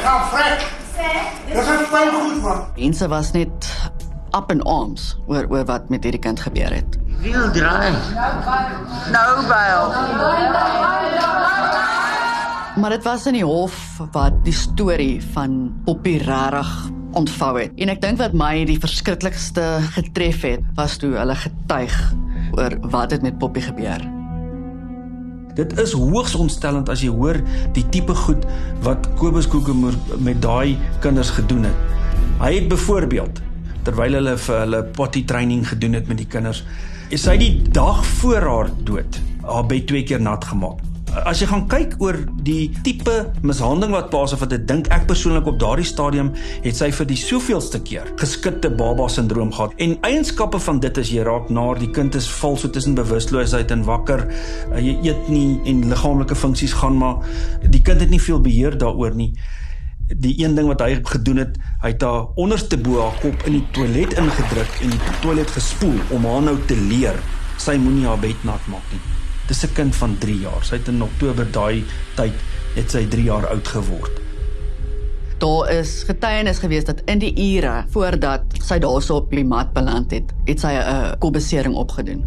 gaan 0.00 0.28
vrek. 0.32 0.79
Hy 1.00 1.54
gaan 1.54 1.54
vrek. 1.54 1.54
Dis 1.54 1.68
'n 1.68 1.86
fyn 1.92 2.10
goed 2.14 2.42
man. 2.42 2.64
Mense 2.76 3.08
was 3.08 3.32
net 3.32 3.70
up 4.36 4.50
in 4.50 4.62
arms 4.62 5.16
oor 5.26 5.46
oor 5.50 5.64
wat 5.64 5.88
met 5.88 6.04
hierdie 6.04 6.20
kind 6.20 6.40
gebeur 6.40 6.72
het. 6.72 6.98
Wiel 7.20 7.50
draai. 7.50 7.92
Nou 9.12 9.46
baie. 9.46 9.78
Maar 12.76 12.90
dit 12.90 13.04
was 13.04 13.26
in 13.26 13.32
die 13.36 13.44
hof 13.44 13.98
wat 14.12 14.44
die 14.44 14.54
storie 14.54 15.18
van 15.32 15.72
Poppy 15.84 16.16
regtig 16.16 16.70
ontvou 17.12 17.58
het. 17.58 17.74
En 17.76 17.88
ek 17.88 18.00
dink 18.00 18.18
wat 18.22 18.32
my 18.32 18.64
die 18.64 18.78
verskriklikste 18.80 19.82
getref 19.96 20.46
het, 20.46 20.64
was 20.78 20.96
toe 20.96 21.16
hulle 21.18 21.34
getuig 21.34 21.98
oor 22.56 22.78
wat 22.94 23.10
het 23.10 23.22
met 23.22 23.38
Poppy 23.38 23.60
gebeur. 23.60 24.19
Dit 25.60 25.74
is 25.82 25.92
hoogs 25.92 26.32
ontstellend 26.40 26.88
as 26.88 27.02
jy 27.04 27.10
hoor 27.12 27.36
die 27.76 27.84
tipe 27.92 28.14
goed 28.16 28.46
wat 28.86 29.10
Kobus 29.20 29.48
Kokemoer 29.50 29.96
met 30.24 30.40
daai 30.40 30.78
kinders 31.04 31.34
gedoen 31.36 31.66
het. 31.68 31.96
Hy 32.40 32.54
het 32.54 32.70
byvoorbeeld 32.72 33.42
terwyl 33.84 34.16
hulle 34.16 34.36
vir 34.40 34.62
hulle 34.62 34.80
potty 34.96 35.24
training 35.28 35.66
gedoen 35.68 35.98
het 35.98 36.08
met 36.08 36.20
die 36.20 36.28
kinders, 36.28 36.62
hy 37.12 37.36
die 37.40 37.52
dag 37.72 38.00
voor 38.20 38.48
haar 38.48 38.72
dood 38.88 39.20
haar 39.44 39.66
bed 39.68 39.88
twee 39.90 40.04
keer 40.06 40.20
nat 40.20 40.44
gemaak. 40.48 40.89
As 41.10 41.40
jy 41.42 41.48
gaan 41.50 41.64
kyk 41.66 41.96
oor 41.98 42.14
die 42.46 42.70
tipe 42.86 43.14
mishandeling 43.42 43.90
wat 43.96 44.12
plaas 44.12 44.30
of 44.36 44.44
dit 44.52 44.62
dink 44.68 44.86
ek 44.94 45.08
persoonlik 45.08 45.48
op 45.50 45.56
daardie 45.58 45.86
stadium 45.88 46.28
het 46.62 46.78
sy 46.78 46.86
vir 46.94 47.08
die 47.10 47.18
soveelste 47.18 47.80
keer 47.82 48.12
geskitte 48.20 48.70
baba 48.70 49.08
sindroom 49.10 49.50
gehad. 49.56 49.74
En 49.82 49.96
eienskappe 50.06 50.60
van 50.62 50.78
dit 50.84 51.00
is 51.02 51.10
jy 51.10 51.24
raak 51.26 51.50
naar 51.50 51.80
die 51.82 51.90
kind 51.90 52.14
is 52.14 52.28
val 52.38 52.54
so 52.60 52.70
tussen 52.70 52.94
bewusteloosheid 52.94 53.74
en 53.74 53.82
wakker. 53.88 54.22
Uh, 54.70 54.78
jy 54.78 54.94
eet 55.10 55.26
nie 55.34 55.58
en 55.72 55.82
liggaamlike 55.90 56.38
funksies 56.38 56.76
gaan 56.78 57.00
maar 57.00 57.26
die 57.66 57.82
kind 57.82 58.06
het 58.06 58.14
nie 58.14 58.22
veel 58.22 58.38
beheer 58.46 58.78
daaroor 58.78 59.18
nie. 59.18 59.32
Die 60.10 60.36
een 60.44 60.54
ding 60.54 60.70
wat 60.70 60.84
hy 60.86 61.00
gedoen 61.10 61.42
het, 61.42 61.58
hy 61.82 61.90
het 61.90 62.06
haar 62.06 62.30
onderste 62.38 62.78
bo 62.78 63.02
haar 63.02 63.18
kop 63.22 63.48
in 63.50 63.58
die 63.58 63.66
toilet 63.74 64.14
ingedruk 64.14 64.78
en 64.84 64.94
die 64.94 65.16
toilet 65.24 65.58
gespoel 65.58 65.98
om 66.14 66.30
haar 66.30 66.52
nou 66.52 66.60
te 66.70 66.78
leer 66.86 67.18
sy 67.58 67.74
moenie 67.82 68.06
haar 68.06 68.22
bed 68.22 68.46
nat 68.46 68.70
maak 68.70 68.94
nie. 68.94 69.19
Dis 69.50 69.64
'n 69.66 69.72
kind 69.74 69.96
van 69.96 70.18
3 70.18 70.40
jaar. 70.40 70.62
Sy 70.62 70.76
het 70.78 70.88
in 70.88 71.02
Oktober 71.02 71.46
daai 71.50 71.84
tyd 72.14 72.34
het 72.74 72.90
sy 72.90 73.06
3 73.06 73.24
jaar 73.24 73.46
oud 73.50 73.68
geword. 73.68 74.20
Daar 75.38 75.70
is 75.72 76.04
getuienis 76.06 76.58
gewees 76.58 76.84
dat 76.84 77.00
in 77.04 77.18
die 77.18 77.32
ure 77.34 77.84
voordat 77.90 78.42
sy 78.62 78.78
daarso 78.78 79.16
op 79.16 79.30
die 79.30 79.44
mat 79.44 79.72
beland 79.72 80.10
het, 80.10 80.32
het 80.44 80.60
sy 80.60 80.70
'n 80.76 81.18
kopbesering 81.18 81.74
opgedoen. 81.74 82.22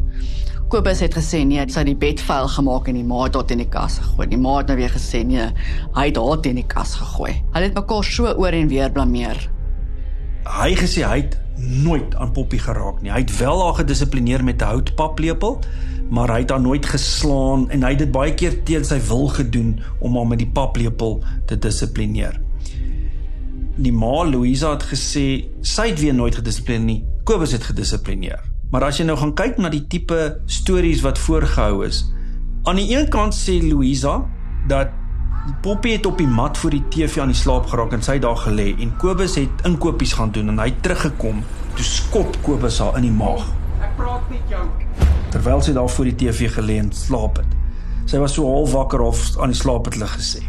Kobus 0.68 1.00
het 1.00 1.14
gesê 1.14 1.44
nee, 1.46 1.64
sy 1.70 1.80
het 1.80 1.86
die 1.86 1.96
bed 1.96 2.22
vuil 2.22 2.48
gemaak 2.48 2.88
en 2.88 2.96
die 2.98 3.04
ma 3.04 3.28
dit 3.30 3.52
in 3.52 3.58
die 3.58 3.70
kas 3.70 4.00
gegooi. 4.02 4.28
Die 4.28 4.38
ma 4.38 4.58
het 4.58 4.68
nou 4.68 4.78
weer 4.78 4.90
gesê 4.90 5.24
nee, 5.26 5.48
hy 5.96 6.06
het 6.06 6.16
dit 6.16 6.46
in 6.46 6.56
die 6.56 6.68
kas 6.68 6.96
gegooi. 6.96 7.44
Hulle 7.54 7.66
het 7.66 7.74
mekaar 7.74 8.04
so 8.04 8.26
oor 8.26 8.52
en 8.52 8.68
weer 8.68 8.92
blameer. 8.92 9.50
hy 10.44 10.76
gesê 10.76 11.06
hy 11.08 11.22
het 11.22 11.38
nooit 11.56 12.16
aan 12.16 12.32
Poppy 12.32 12.58
geraak 12.58 13.02
nie. 13.02 13.12
Hy 13.12 13.20
het 13.20 13.38
wel 13.38 13.64
haar 13.64 13.74
gedissiplineer 13.74 14.44
met 14.44 14.62
'n 14.62 14.66
houtpaplepel, 14.66 15.60
maar 16.14 16.30
hy 16.30 16.44
het 16.44 16.52
haar 16.54 16.62
nooit 16.62 16.86
geslaan 16.86 17.66
en 17.74 17.84
hy 17.84 17.96
het 17.96 18.04
dit 18.04 18.12
baie 18.14 18.34
keer 18.38 18.60
teen 18.68 18.86
sy 18.86 19.00
wil 19.08 19.28
gedoen 19.34 19.80
om 20.00 20.18
haar 20.20 20.28
met 20.30 20.44
die 20.44 20.50
paplepel 20.54 21.18
te 21.50 21.58
dissiplineer. 21.58 22.38
Die 23.82 23.94
ma 23.94 24.22
Louisa 24.30 24.76
het 24.76 24.86
gesê 24.92 25.26
sy 25.66 25.88
het 25.90 26.02
weer 26.04 26.14
nooit 26.14 26.38
gedissiplineer 26.38 26.86
nie. 26.86 27.00
Kobus 27.26 27.56
het 27.58 27.66
gedissiplineer. 27.66 28.44
Maar 28.70 28.90
as 28.92 29.00
jy 29.02 29.08
nou 29.10 29.16
gaan 29.18 29.34
kyk 29.38 29.58
na 29.58 29.72
die 29.74 29.88
tipe 29.90 30.20
stories 30.46 31.02
wat 31.06 31.22
voorgehou 31.22 31.82
is, 31.88 32.04
aan 32.70 32.78
die 32.78 32.92
een 32.94 33.10
kant 33.14 33.34
sê 33.34 33.58
Louisa 33.64 34.20
dat 34.70 34.94
Poppy 35.66 35.98
het 35.98 36.06
op 36.08 36.22
die 36.22 36.30
mat 36.30 36.58
voor 36.58 36.72
die 36.78 36.84
TV 36.94 37.20
aan 37.20 37.34
die 37.34 37.36
slaap 37.36 37.66
geraak 37.68 37.98
en 37.98 38.06
sy 38.06 38.16
daar 38.24 38.38
gelê 38.46 38.70
en 38.78 38.94
Kobus 39.02 39.36
het 39.42 39.66
inkopies 39.68 40.14
gaan 40.16 40.32
doen 40.32 40.54
en 40.54 40.62
hy 40.62 40.70
het 40.70 40.80
teruggekom 40.86 41.42
toe 41.74 41.90
skop 41.90 42.38
Kobus 42.46 42.80
haar 42.80 43.02
in 43.02 43.10
die 43.10 43.18
maag. 43.18 43.44
Ek 43.94 44.00
praat 44.00 44.30
met 44.34 44.50
jou. 44.50 44.64
Terwyl 45.30 45.62
sy 45.62 45.74
daar 45.78 45.90
voor 45.90 46.08
die 46.10 46.16
TV 46.18 46.50
gelê 46.50 46.80
en 46.82 46.90
slaap 46.98 47.38
het. 47.38 47.52
Sy 48.10 48.18
was 48.18 48.34
so 48.34 48.50
half 48.50 48.74
wakker 48.74 49.04
of 49.06 49.22
aan 49.38 49.54
die 49.54 49.60
slaap 49.60 49.86
het 49.86 50.00
hulle 50.00 50.10
gesê. 50.10 50.42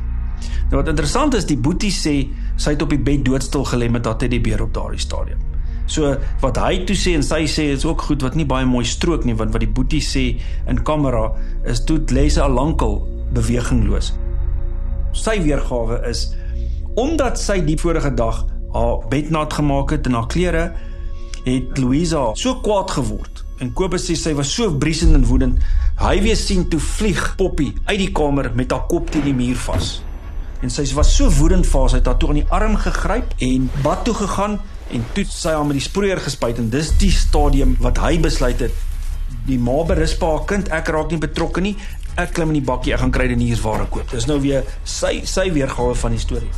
Nou 0.71 0.81
wat 0.81 0.89
interessant 0.89 1.37
is, 1.37 1.45
die 1.45 1.59
boetie 1.61 1.93
sê 1.93 2.15
sy 2.57 2.73
het 2.73 2.83
op 2.83 2.95
die 2.95 3.03
bed 3.05 3.27
doodstil 3.29 3.67
gelê 3.69 3.91
met 3.93 4.09
haar 4.09 4.17
teddybeer 4.23 4.65
op 4.65 4.73
daardie 4.73 5.03
stadium. 5.05 5.45
So 5.93 6.17
wat 6.41 6.57
hy 6.57 6.87
toe 6.89 6.97
sê 6.97 7.13
en 7.19 7.27
sy 7.27 7.45
sê 7.53 7.69
is 7.75 7.85
ook 7.85 8.07
goed 8.09 8.25
wat 8.25 8.41
nie 8.41 8.49
baie 8.49 8.65
mooi 8.65 8.87
strook 8.89 9.29
nie 9.29 9.37
want 9.37 9.53
wat 9.53 9.61
die 9.61 9.69
boetie 9.77 10.01
sê 10.01 10.25
in 10.71 10.81
kamera 10.81 11.27
is 11.69 11.85
toe 11.85 12.01
lê 12.17 12.31
sy 12.33 12.41
al 12.41 12.57
lankal 12.57 13.03
bewegingloos 13.37 14.15
sy 15.15 15.37
weergawe 15.45 16.01
is 16.09 16.31
omdat 16.97 17.37
sy 17.39 17.61
die 17.67 17.77
vorige 17.77 18.15
dag 18.17 18.41
haar 18.75 19.05
bed 19.13 19.29
nat 19.35 19.53
gemaak 19.53 19.93
het 19.93 20.09
en 20.09 20.17
haar 20.17 20.31
klere 20.33 20.65
het 21.45 21.79
Louisa 21.81 22.31
so 22.39 22.61
kwaad 22.65 22.95
geword 22.97 23.43
en 23.63 23.73
Kobus 23.77 24.09
sê 24.09 24.17
sy 24.19 24.35
was 24.39 24.53
so 24.53 24.73
briesend 24.81 25.17
en 25.17 25.27
woedend 25.29 25.63
hy 26.01 26.17
weer 26.25 26.39
sien 26.39 26.67
toe 26.71 26.81
vlieg 26.83 27.23
Poppy 27.41 27.71
uit 27.87 27.99
die 28.01 28.13
kamer 28.17 28.51
met 28.59 28.75
haar 28.75 28.87
kop 28.91 29.13
teen 29.15 29.27
die 29.29 29.37
muur 29.37 29.59
vas 29.67 29.99
en 30.65 30.73
sy 30.73 30.87
was 30.97 31.13
so 31.17 31.31
woedend 31.39 31.69
vir 31.69 31.81
haar 31.81 31.93
sy 31.93 32.01
het 32.01 32.11
haar 32.11 32.21
toe 32.23 32.33
aan 32.33 32.41
die 32.41 32.49
arm 32.61 32.79
gegryp 32.87 33.37
en 33.49 33.69
bad 33.85 34.07
toe 34.09 34.17
gegaan 34.23 34.59
en 34.95 35.05
toe 35.17 35.27
sy 35.29 35.55
haar 35.57 35.67
met 35.69 35.81
die 35.81 35.87
sproeier 35.87 36.23
gespuit 36.23 36.61
en 36.63 36.73
dis 36.73 36.93
die 37.01 37.13
stadium 37.15 37.77
wat 37.85 38.01
hy 38.05 38.17
besluit 38.23 38.65
het 38.65 38.83
die 39.45 39.61
ma 39.61 39.83
berus 39.85 40.17
pa 40.17 40.35
haar 40.35 40.49
kind 40.49 40.73
ek 40.73 40.89
raak 40.95 41.13
nie 41.13 41.21
betrokke 41.21 41.65
nie 41.65 41.77
ek 42.21 42.35
klim 42.37 42.53
in 42.53 42.61
die 42.61 42.67
bakkie, 42.67 42.95
ek 42.95 43.03
gaan 43.03 43.15
kruideniersware 43.15 43.89
koop. 43.93 44.07
Dis 44.15 44.29
nou 44.31 44.39
weer 44.43 44.67
sy 44.87 45.17
sy 45.29 45.49
weergawe 45.55 45.97
van 45.99 46.15
die 46.15 46.23
storie. 46.23 46.51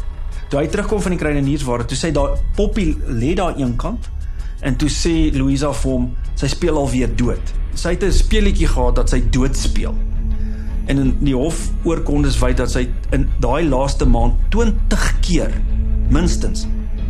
Toe 0.51 0.61
hy 0.61 0.66
terugkom 0.70 1.01
van 1.03 1.16
die 1.16 1.20
kruideniersware, 1.20 1.87
toe 1.88 1.99
sê 1.99 2.12
daar 2.14 2.37
Poppy 2.59 2.90
lê 3.09 3.33
daar 3.38 3.57
eenkant 3.59 4.11
en 4.61 4.77
toe 4.77 4.88
sê 4.88 5.31
Louisa 5.35 5.73
vir 5.73 5.92
hom, 5.92 6.11
sy 6.35 6.49
speel 6.53 6.77
al 6.77 6.90
weer 6.90 7.11
dood. 7.16 7.53
Sy 7.75 7.97
het 7.97 8.05
'n 8.05 8.12
speelietjie 8.12 8.69
gehad 8.69 8.97
dat 8.97 9.11
sy 9.11 9.21
dood 9.31 9.57
speel. 9.57 9.95
En 10.87 10.99
in 10.99 11.16
die 11.21 11.35
hof 11.35 11.71
oorkondes 11.85 12.38
wyd 12.38 12.57
dat 12.57 12.71
sy 12.71 12.88
in 13.11 13.29
daai 13.40 13.69
laaste 13.69 14.07
maand 14.07 14.35
20 14.51 15.21
keer 15.21 15.53
minstens 16.11 16.66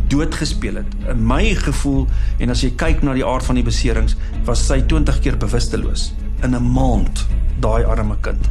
dood 0.07 0.35
gespeel 0.35 0.75
het. 0.75 0.95
In 1.09 1.25
my 1.27 1.53
gevoel 1.55 2.07
en 2.39 2.49
as 2.49 2.61
jy 2.61 2.71
kyk 2.79 3.03
na 3.03 3.13
die 3.13 3.25
aard 3.25 3.43
van 3.43 3.55
die 3.55 3.63
beserings, 3.63 4.15
was 4.45 4.65
sy 4.67 4.81
20 4.81 5.19
keer 5.19 5.37
bewusteloos 5.37 6.13
in 6.43 6.55
'n 6.55 6.71
maand 6.73 7.25
daai 7.59 7.83
arme 7.83 8.17
kind. 8.21 8.49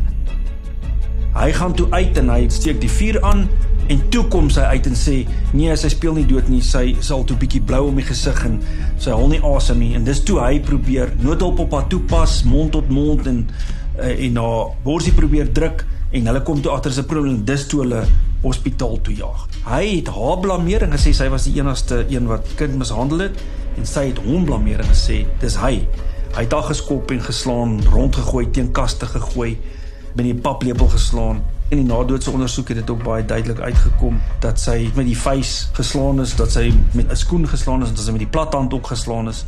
Hy 1.37 1.53
gaan 1.53 1.75
toe 1.75 1.87
uit 1.91 2.17
en 2.17 2.29
hy 2.29 2.49
steek 2.49 2.81
die 2.81 2.91
vuur 2.91 3.23
aan 3.23 3.49
en 3.93 4.03
toe 4.11 4.25
kom 4.33 4.51
sy 4.51 4.65
uit 4.73 4.87
en 4.91 4.97
sê 4.99 5.17
nee, 5.53 5.75
sy 5.79 5.91
speel 5.93 6.17
nie 6.19 6.27
dood 6.29 6.49
nie, 6.51 6.63
sy 6.65 6.97
sal 7.05 7.25
toe 7.29 7.37
bietjie 7.41 7.63
blou 7.67 7.87
om 7.91 8.01
die 8.01 8.07
gesig 8.07 8.39
en 8.49 8.61
sy 9.03 9.15
hol 9.15 9.29
nie 9.33 9.43
asem 9.55 9.83
nie 9.83 9.93
en 9.99 10.07
dis 10.07 10.23
toe 10.27 10.41
hy 10.43 10.61
probeer 10.67 11.13
noodhulp 11.23 11.63
op 11.67 11.77
haar 11.77 11.91
toepas, 11.93 12.41
mond 12.49 12.75
tot 12.77 12.89
mond 12.91 13.27
en 13.31 13.45
uh, 13.99 14.13
en 14.13 14.41
haar 14.43 14.73
borsie 14.87 15.15
probeer 15.17 15.53
druk 15.55 15.87
en 16.17 16.31
hulle 16.31 16.43
kom 16.47 16.63
toe 16.63 16.73
agter 16.75 16.95
sy 16.97 17.07
probleem 17.07 17.45
dis 17.47 17.67
toe 17.71 17.83
hulle 17.85 18.03
hospitaal 18.43 19.01
toe 19.03 19.15
jaag. 19.17 19.47
Hy 19.67 19.85
het 19.89 20.11
haar 20.15 20.43
blameer 20.43 20.85
en 20.87 20.95
gesê 20.95 21.15
sy 21.17 21.31
was 21.33 21.49
die 21.49 21.57
enigste 21.59 22.05
een 22.13 22.29
wat 22.31 22.47
kind 22.61 22.77
mishandel 22.79 23.27
het 23.27 23.41
en 23.77 23.89
sy 23.89 24.11
het 24.13 24.21
hom 24.25 24.47
blameer 24.47 24.85
en 24.85 24.93
gesê 24.93 25.25
dis 25.43 25.59
hy 25.63 25.81
Hy 26.37 26.43
het 26.45 26.53
haar 26.53 26.67
geskop 26.69 27.11
en 27.15 27.23
geslaan, 27.25 27.79
rondgegooi, 27.89 28.51
teen 28.53 28.67
kaste 28.77 29.07
gegooi, 29.09 29.57
met 30.17 30.27
'n 30.27 30.41
paplepel 30.41 30.89
geslaan. 30.89 31.41
En 31.69 31.81
die 31.81 31.87
nadoodse 31.87 32.31
ondersoek 32.31 32.69
het 32.69 32.77
dit 32.77 32.91
ook 32.91 33.03
baie 33.03 33.25
duidelik 33.25 33.59
uitgekom 33.61 34.21
dat 34.41 34.61
sy 34.61 34.91
met 34.95 35.07
die 35.09 35.19
vuis 35.19 35.69
geslaan 35.75 36.21
is, 36.23 36.37
dat 36.39 36.53
sy 36.53 36.71
met 36.93 37.11
'n 37.11 37.17
skoen 37.17 37.49
geslaan 37.49 37.83
is 37.83 37.91
dat 37.91 38.05
sy 38.05 38.11
met 38.11 38.23
die 38.23 38.35
plathand 38.37 38.75
ook 38.75 38.87
geslaan 38.87 39.29
is 39.29 39.45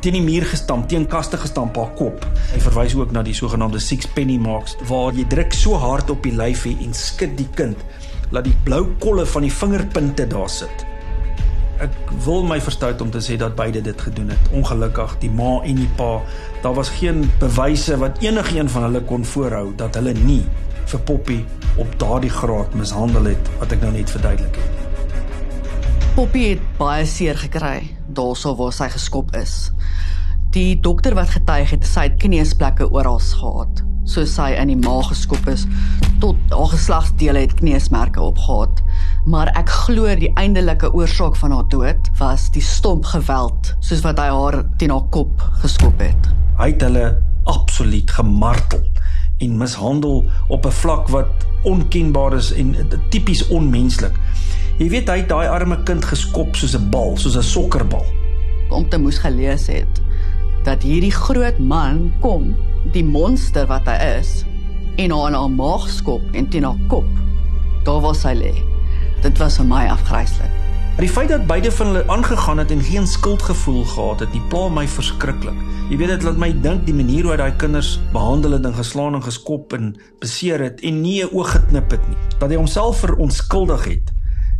teen 0.00 0.12
die 0.12 0.22
muur 0.22 0.46
gestamp, 0.48 0.88
teen 0.88 1.06
kaste 1.06 1.36
gestamp 1.36 1.76
haar 1.76 1.90
kop. 1.94 2.26
Hy 2.54 2.60
verwys 2.60 2.94
ook 2.94 3.10
na 3.12 3.22
die 3.22 3.34
sogenaamde 3.34 3.78
six 3.78 4.06
penny 4.06 4.38
marks 4.38 4.76
waar 4.88 5.12
jy 5.12 5.26
druk 5.28 5.52
so 5.52 5.74
hard 5.74 6.10
op 6.10 6.22
die 6.22 6.32
lyfie 6.32 6.76
en 6.80 6.94
skud 6.94 7.36
die 7.36 7.48
kind 7.54 7.76
laat 8.30 8.44
die 8.44 8.56
blou 8.64 8.86
kolle 8.98 9.26
van 9.26 9.42
die 9.42 9.52
vingerpunte 9.52 10.26
daar 10.26 10.48
sit 10.48 10.89
ek 11.80 12.12
wil 12.24 12.42
my 12.44 12.58
verstout 12.60 13.00
om 13.00 13.10
te 13.10 13.22
sê 13.24 13.36
dat 13.40 13.56
beide 13.56 13.80
dit 13.84 14.00
gedoen 14.00 14.32
het. 14.34 14.50
Ongelukkig 14.56 15.16
die 15.22 15.30
ma 15.30 15.60
en 15.64 15.80
die 15.80 15.88
pa, 15.96 16.18
daar 16.64 16.76
was 16.76 16.92
geen 17.00 17.24
bewyse 17.40 17.96
wat 18.00 18.20
enigiemand 18.24 18.70
van 18.74 18.88
hulle 18.88 19.02
kon 19.08 19.24
voorhou 19.24 19.70
dat 19.80 19.96
hulle 19.98 20.12
nie 20.18 20.42
vir 20.90 21.00
Poppy 21.08 21.38
op 21.80 21.92
daardie 22.02 22.32
graad 22.32 22.74
mishandel 22.74 23.30
het 23.32 23.50
wat 23.60 23.72
ek 23.72 23.82
nou 23.84 23.92
net 23.94 24.10
verduidelik 24.10 24.60
het. 24.60 24.86
Poppy 26.16 26.46
het 26.52 26.62
baie 26.78 27.06
seer 27.06 27.38
gekry 27.38 27.90
daarso 28.10 28.56
waar 28.58 28.74
sy 28.74 28.90
geskop 28.92 29.30
is. 29.38 29.70
Die 30.50 30.80
dokter 30.80 31.14
wat 31.14 31.30
getuig 31.30 31.70
het, 31.70 31.84
sy 31.86 32.08
het 32.08 32.16
kneesplekke 32.18 32.88
oral 32.90 33.20
gehad 33.22 33.84
soos 34.10 34.32
sy 34.34 34.48
in 34.58 34.72
die 34.72 34.78
maag 34.80 35.10
geskop 35.12 35.44
is 35.52 35.66
tot 36.18 36.38
haar 36.50 36.72
geslagsdele 36.72 37.44
het 37.44 37.52
kneusmerke 37.60 38.20
opgehad. 38.20 38.80
Maar 39.30 39.52
ek 39.60 39.70
glo 39.84 40.10
die 40.18 40.32
eindelike 40.40 40.90
oorsaak 40.96 41.38
van 41.38 41.54
haar 41.54 41.68
dood 41.70 42.10
was 42.18 42.48
die 42.50 42.64
stomp 42.64 43.06
geweld 43.12 43.70
soos 43.78 44.02
wat 44.02 44.18
hy 44.18 44.26
haar 44.34 44.58
teen 44.82 44.90
haar 44.90 45.06
kop 45.14 45.46
geskop 45.62 46.02
het. 46.02 46.32
Hy 46.58 46.72
het 46.72 46.82
hulle 46.88 47.06
absoluut 47.48 48.10
gemartel 48.18 48.82
en 49.40 49.56
mishandel 49.62 50.24
op 50.48 50.66
'n 50.66 50.78
vlak 50.82 51.08
wat 51.14 51.46
onkenbaar 51.62 52.34
is 52.42 52.52
en 52.52 52.74
tipies 53.14 53.46
onmenslik. 53.48 54.18
Jy 54.82 54.88
weet 54.88 55.08
hy 55.08 55.22
het 55.22 55.28
daai 55.28 55.46
arme 55.46 55.82
kind 55.84 56.04
geskop 56.04 56.56
soos 56.56 56.74
'n 56.74 56.90
bal, 56.90 57.16
soos 57.16 57.36
'n 57.36 57.42
sokkerbal. 57.42 58.06
Om 58.70 58.88
te 58.88 58.98
moes 58.98 59.18
gelees 59.18 59.66
het 59.66 60.09
dat 60.64 60.82
hierdie 60.82 61.14
groot 61.14 61.58
man 61.58 62.12
kom 62.20 62.54
die 62.92 63.04
monster 63.04 63.66
wat 63.70 63.88
hy 63.88 63.96
is 64.18 64.42
en 65.00 65.12
haar 65.14 65.30
in 65.30 65.36
haar 65.38 65.52
maag 65.52 65.88
skop 65.88 66.22
en 66.36 66.48
teen 66.48 66.66
haar 66.66 66.80
kop. 66.88 67.08
Daar 67.84 68.00
was 68.04 68.24
hy 68.28 68.34
lê. 68.36 68.54
Dit 69.24 69.38
was 69.40 69.56
vir 69.60 69.68
my 69.68 69.86
afgryslik. 69.92 70.56
Die 71.00 71.08
feit 71.08 71.30
dat 71.32 71.46
beide 71.48 71.70
van 71.72 71.86
hulle 71.86 72.02
aangegaan 72.12 72.58
het 72.60 72.70
en 72.70 72.82
geen 72.84 73.06
skuldgevoel 73.06 73.84
gehad 73.88 74.20
het, 74.20 74.32
nie 74.36 74.42
pla 74.52 74.66
my 74.68 74.84
verskriklik. 74.88 75.56
Jy 75.88 75.96
weet 75.96 76.12
dit 76.12 76.26
laat 76.26 76.36
my 76.40 76.50
dink 76.60 76.84
die 76.84 76.94
manier 76.94 77.24
hoe 77.24 77.32
hy 77.32 77.38
daai 77.40 77.56
kinders 77.62 77.94
behandel 78.12 78.58
het 78.58 78.68
en 78.68 78.76
geslaan 78.76 79.16
en 79.16 79.24
geskop 79.24 79.72
en 79.72 79.94
beseer 80.20 80.60
het 80.60 80.82
en 80.84 81.00
nie 81.00 81.22
'n 81.24 81.32
oog 81.32 81.50
geknip 81.56 81.90
het 81.90 82.08
nie. 82.08 82.18
Dat 82.38 82.50
hy 82.50 82.56
homself 82.56 83.00
veronskuldig 83.00 83.84
het 83.84 84.12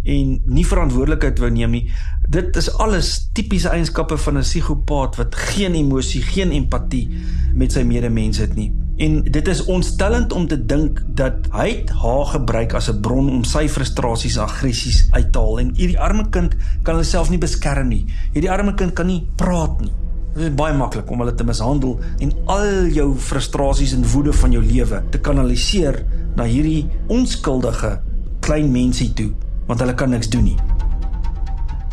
en 0.04 0.36
nie 0.44 0.64
verantwoordelikheid 0.66 1.40
wou 1.42 1.50
neem 1.52 1.74
nie. 1.76 1.82
Dit 2.30 2.56
is 2.56 2.70
alles 2.80 3.30
tipiese 3.36 3.68
eienskappe 3.68 4.16
van 4.16 4.38
'n 4.38 4.46
psigopaat 4.46 5.16
wat 5.16 5.34
geen 5.34 5.74
emosie, 5.74 6.22
geen 6.22 6.50
empatie 6.50 7.08
met 7.54 7.72
sy 7.72 7.82
medemens 7.82 8.38
het 8.38 8.54
nie. 8.54 8.72
En 8.96 9.22
dit 9.22 9.48
is 9.48 9.64
ontstellend 9.64 10.32
om 10.32 10.46
te 10.46 10.66
dink 10.66 11.02
dat 11.06 11.48
hy 11.50 11.84
haar 12.02 12.26
gebruik 12.26 12.74
as 12.74 12.90
'n 12.90 13.00
bron 13.00 13.30
om 13.30 13.44
sy 13.44 13.68
frustrasies 13.68 14.36
en 14.36 14.42
aggressies 14.42 15.08
uit 15.10 15.32
te 15.32 15.38
haal 15.38 15.58
en 15.58 15.74
hierdie 15.74 15.98
arme 15.98 16.28
kind 16.30 16.54
kan 16.82 16.94
homself 16.94 17.30
nie 17.30 17.38
beskerm 17.38 17.88
nie. 17.88 18.06
Hierdie 18.32 18.50
arme 18.50 18.74
kind 18.74 18.92
kan 18.92 19.06
nie 19.06 19.26
praat 19.36 19.80
nie. 19.80 19.92
Dit 20.34 20.42
is 20.42 20.54
baie 20.54 20.76
maklik 20.76 21.10
om 21.10 21.18
hulle 21.18 21.34
te 21.34 21.44
mishandel 21.44 21.98
en 22.18 22.32
al 22.46 22.86
jou 22.86 23.16
frustrasies 23.16 23.92
en 23.92 24.04
woede 24.04 24.32
van 24.32 24.52
jou 24.52 24.62
lewe 24.64 25.02
te 25.10 25.18
kanaliseer 25.18 26.04
na 26.36 26.44
hierdie 26.44 26.86
onskuldige 27.08 28.00
klein 28.40 28.70
mensie 28.72 29.12
toe 29.12 29.32
want 29.70 29.80
hulle 29.84 29.94
kan 29.94 30.10
niks 30.10 30.28
doen 30.28 30.48
nie. 30.50 30.58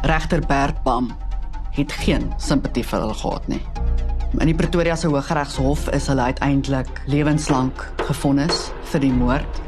Regter 0.09 0.41
Bert 0.49 0.79
Bam 0.83 1.11
het 1.77 1.93
geen 2.01 2.31
simpatie 2.41 2.81
vir 2.83 3.03
hulle 3.03 3.17
gehad 3.19 3.45
nie. 3.51 3.61
In 4.41 4.49
die 4.49 4.55
Pretoria 4.57 4.95
se 4.97 5.07
Hooggeregshof 5.11 5.85
is 5.93 6.09
hulle 6.09 6.25
uiteindelik 6.31 6.89
lewenslank 7.05 7.85
gefonnis 8.09 8.71
vir 8.91 9.05
die 9.05 9.13
moord 9.13 9.61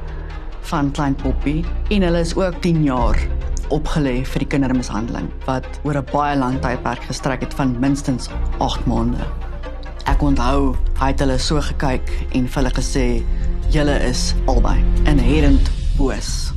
van 0.72 0.90
klein 0.94 1.16
Poppy 1.22 1.62
en 1.94 2.06
hulle 2.06 2.26
is 2.26 2.34
ook 2.38 2.58
10 2.66 2.82
jaar 2.88 3.18
opgelê 3.74 4.20
vir 4.26 4.44
die 4.44 4.50
kindermishandeling 4.56 5.30
wat 5.46 5.68
oor 5.86 6.02
'n 6.02 6.10
baie 6.12 6.36
lang 6.38 6.60
tydperk 6.66 7.06
gestrek 7.12 7.46
het 7.46 7.54
van 7.54 7.78
minstens 7.80 8.30
8 8.58 8.86
maande. 8.86 9.26
Ek 10.06 10.22
onthou 10.22 10.76
hy 11.00 11.08
het 11.14 11.20
hulle 11.20 11.38
so 11.38 11.62
gekyk 11.62 12.10
en 12.34 12.48
vir 12.48 12.64
hulle 12.64 12.74
gesê 12.74 13.24
julle 13.70 14.00
is 14.10 14.34
albei 14.48 14.82
inherent 15.06 15.70
boos. 15.98 16.54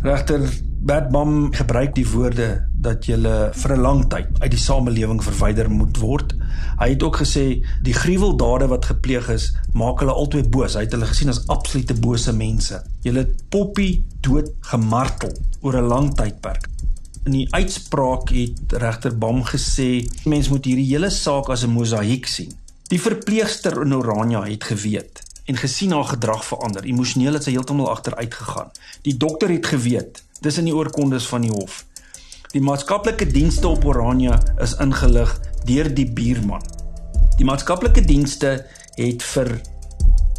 Regter 0.00 0.40
Bert 0.80 1.10
Bam 1.12 1.50
gebruik 1.52 1.90
die 1.92 2.06
woorde 2.08 2.46
dat 2.72 3.04
jy 3.04 3.18
vir 3.52 3.72
'n 3.74 3.82
lang 3.84 4.06
tyd 4.08 4.28
uit 4.40 4.50
die 4.50 4.60
samelewing 4.60 5.20
verwyder 5.20 5.68
moet 5.68 5.98
word. 6.00 6.32
Hy 6.80 6.88
het 6.88 7.02
ook 7.02 7.18
gesê 7.20 7.60
die 7.84 7.92
gruweldade 7.92 8.66
wat 8.72 8.88
gepleeg 8.88 9.28
is, 9.28 9.52
maak 9.74 10.00
hulle 10.00 10.12
altyd 10.12 10.50
boos. 10.50 10.74
Hy 10.74 10.86
het 10.88 10.96
hulle 10.96 11.04
gesien 11.06 11.28
as 11.28 11.46
absolute 11.48 11.94
bose 11.94 12.32
mense. 12.32 12.82
Jy 13.02 13.12
het 13.12 13.44
Poppy 13.50 14.02
dood 14.20 14.48
gemartel 14.60 15.36
oor 15.60 15.76
'n 15.76 15.88
lang 15.88 16.14
tydperk. 16.14 16.68
In 17.26 17.32
die 17.32 17.48
uitspraak 17.52 18.30
het 18.30 18.72
regter 18.72 19.18
Bam 19.18 19.44
gesê 19.44 20.08
mens 20.24 20.48
moet 20.48 20.64
hierdie 20.64 20.96
hele 20.96 21.10
saak 21.10 21.50
as 21.50 21.64
'n 21.64 21.76
mosaïek 21.76 22.26
sien. 22.26 22.52
Die 22.88 23.00
verpleegster 23.00 23.82
in 23.82 23.94
Orania 23.94 24.42
het 24.44 24.64
geweet 24.64 25.29
en 25.50 25.56
gesien 25.58 25.92
haar 25.92 26.04
gedrag 26.04 26.44
verander. 26.44 26.84
Emosioneel 26.86 27.34
het 27.38 27.46
sy 27.46 27.56
heeltemal 27.56 27.90
agteruit 27.90 28.34
gegaan. 28.34 28.70
Die 29.02 29.16
dokter 29.18 29.50
het 29.50 29.66
geweet. 29.66 30.22
Dis 30.40 30.58
in 30.62 30.68
die 30.70 30.74
oorkondes 30.74 31.26
van 31.26 31.42
die 31.42 31.50
hof. 31.50 31.82
Die 32.54 32.62
maatskaplike 32.62 33.26
dienste 33.30 33.68
op 33.68 33.84
Orania 33.86 34.38
is 34.62 34.76
ingelig 34.82 35.34
deur 35.66 35.90
die 35.94 36.06
buurman. 36.06 36.62
Die 37.38 37.46
maatskaplike 37.46 38.04
dienste 38.06 38.54
het 38.94 39.26
vir 39.34 39.56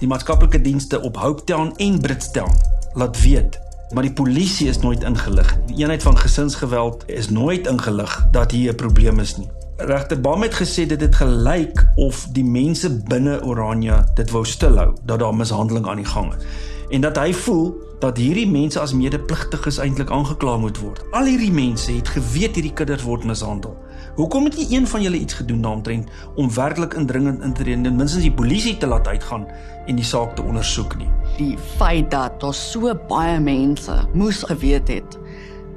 die 0.02 0.10
maatskaplike 0.10 0.62
dienste 0.64 1.02
op 1.08 1.20
Hopetown 1.22 1.74
en 1.78 2.00
Britstown 2.02 2.56
laat 3.00 3.20
weet, 3.22 3.60
maar 3.94 4.04
die 4.08 4.16
polisie 4.18 4.68
is 4.72 4.80
nooit 4.82 5.04
ingelig. 5.08 5.52
Die 5.70 5.84
eenheid 5.84 6.04
van 6.04 6.18
gesinsgeweld 6.18 7.04
is 7.08 7.30
nooit 7.30 7.68
ingelig 7.68 8.16
dat 8.32 8.52
hier 8.52 8.74
'n 8.74 8.76
probleem 8.76 9.20
is 9.20 9.38
nie. 9.38 9.50
Regter 9.86 10.22
Bam 10.22 10.42
het 10.42 10.54
gesê 10.54 10.86
dit 10.86 11.02
het 11.02 11.16
gelyk 11.16 11.88
of 11.96 12.28
die 12.36 12.46
mense 12.46 12.90
binne 13.10 13.40
Orania 13.42 14.04
dit 14.16 14.30
wou 14.32 14.44
stilhou 14.46 14.92
dat 15.06 15.20
daar 15.20 15.34
mishandeling 15.36 15.88
aan 15.90 16.04
die 16.04 16.06
gang 16.06 16.34
is 16.36 16.46
en 16.92 17.02
dat 17.02 17.18
hy 17.18 17.32
voel 17.34 17.72
dat 18.02 18.18
hierdie 18.18 18.48
mense 18.50 18.80
as 18.82 18.94
medepligtiges 18.98 19.78
eintlik 19.80 20.10
aangekla 20.12 20.58
moet 20.60 20.80
word. 20.82 21.00
Al 21.16 21.30
hierdie 21.30 21.54
mense 21.54 21.94
het 21.94 22.10
geweet 22.10 22.58
hierdie 22.58 22.74
kinders 22.76 23.06
word 23.08 23.24
mishandel. 23.30 23.78
Hoekom 24.18 24.50
het 24.50 24.58
nie 24.60 24.68
een 24.76 24.88
van 24.90 25.06
julle 25.06 25.22
iets 25.22 25.38
gedoen 25.40 25.62
daaromtrent 25.62 26.10
om 26.36 26.50
werklik 26.54 26.98
indringend 27.00 27.46
in 27.46 27.54
te 27.54 27.64
tree 27.64 27.78
en 27.78 27.96
minstens 27.96 28.26
die 28.26 28.34
polisie 28.34 28.76
te 28.78 28.90
laat 28.90 29.08
uitgaan 29.08 29.48
en 29.86 29.96
die 29.96 30.06
saak 30.06 30.36
te 30.36 30.44
ondersoek 30.44 30.98
nie? 31.00 31.08
Die 31.38 31.56
feit 31.78 32.12
dat 32.12 32.42
daar 32.42 32.58
so 32.58 32.92
baie 33.08 33.40
mense 33.40 34.02
moes 34.14 34.44
geweet 34.50 34.92
het 34.92 35.20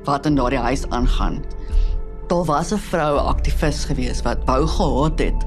wat 0.05 0.27
in 0.27 0.35
daardie 0.37 0.65
huis 0.65 0.89
aangaan. 0.89 1.45
Daar 2.27 2.45
was 2.45 2.73
'n 2.73 2.79
vroue 2.79 3.21
aktivis 3.21 3.85
gewees 3.85 4.23
wat 4.23 4.39
wou 4.45 4.67
gehad 4.67 5.19
het 5.19 5.41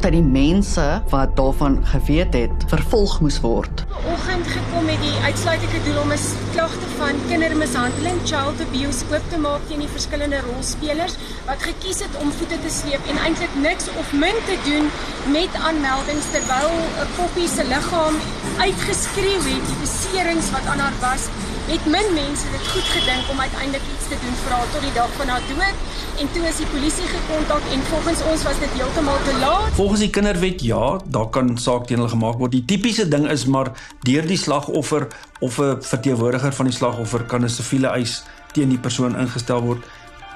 dat 0.00 0.12
die 0.12 0.22
mense 0.22 1.02
wat 1.08 1.36
daarvan 1.36 1.78
geweet 1.86 2.34
het 2.34 2.64
vervolg 2.68 3.20
moes 3.20 3.40
word. 3.40 3.84
Vanoggend 3.88 4.46
gekom 4.46 4.84
met 4.84 5.00
die 5.00 5.14
uitsluitlike 5.24 5.80
doel 5.84 6.00
om 6.02 6.12
'n 6.12 6.20
klagte 6.52 6.88
van 6.98 7.14
kindermishandeling, 7.28 8.18
child 8.24 8.60
abuse 8.66 9.04
oop 9.12 9.24
te 9.30 9.38
maak 9.38 9.60
teen 9.68 9.78
die 9.78 9.94
verskillende 9.96 10.40
rolspelers 10.40 11.14
wat 11.46 11.60
gekies 11.62 11.98
het 12.04 12.14
om 12.22 12.32
voete 12.38 12.58
te 12.60 12.70
sleep 12.70 13.02
en 13.10 13.18
eintlik 13.24 13.54
niks 13.68 13.86
of 14.00 14.12
min 14.12 14.38
te 14.48 14.56
doen 14.68 14.86
met 15.32 15.52
aanmeldings 15.68 16.26
terwyl 16.34 16.70
'n 17.02 17.10
poppie 17.16 17.48
se 17.48 17.64
liggaam 17.64 18.14
uitgeskreeu 18.58 19.42
het 19.52 19.66
die 19.70 19.80
beserings 19.84 20.50
wat 20.50 20.66
aan 20.66 20.78
haar 20.78 20.98
was 21.00 21.22
het 21.66 21.86
min 21.90 22.08
mense 22.14 22.50
dit 22.54 22.66
goed 22.72 22.88
gedink 22.94 23.30
om 23.32 23.40
uiteindelik 23.40 23.86
iets 23.92 24.06
te 24.10 24.16
doen 24.22 24.36
vir 24.42 24.52
haar 24.54 24.68
tot 24.74 24.84
die 24.86 24.92
dag 24.94 25.10
van 25.18 25.32
haar 25.32 25.46
dood 25.50 26.20
en 26.22 26.30
toe 26.34 26.44
is 26.50 26.60
die 26.62 26.68
polisie 26.70 27.08
gekontak 27.10 27.66
en 27.74 27.82
volgens 27.90 28.22
ons 28.32 28.44
was 28.46 28.60
dit 28.62 28.76
heeltemal 28.78 29.18
te 29.26 29.34
laat. 29.40 29.72
Volgens 29.78 30.04
die 30.04 30.10
kinderwet 30.14 30.62
ja, 30.64 30.84
daar 31.16 31.28
kan 31.34 31.50
saak 31.58 31.88
teen 31.90 31.98
hulle 32.00 32.12
gemaak 32.12 32.38
word. 32.40 32.54
Die 32.54 32.64
tipiese 32.64 33.08
ding 33.10 33.26
is 33.32 33.44
maar 33.50 33.72
deur 34.06 34.30
die 34.30 34.38
slagoffer 34.38 35.08
of 35.40 35.58
'n 35.58 35.82
verteenwoordiger 35.82 36.52
van 36.52 36.70
die 36.70 36.76
slagoffer 36.78 37.26
kan 37.26 37.44
'n 37.44 37.50
siviele 37.58 37.90
eis 37.98 38.22
teen 38.52 38.68
die 38.68 38.78
persoon 38.78 39.18
ingestel 39.18 39.60
word. 39.60 39.82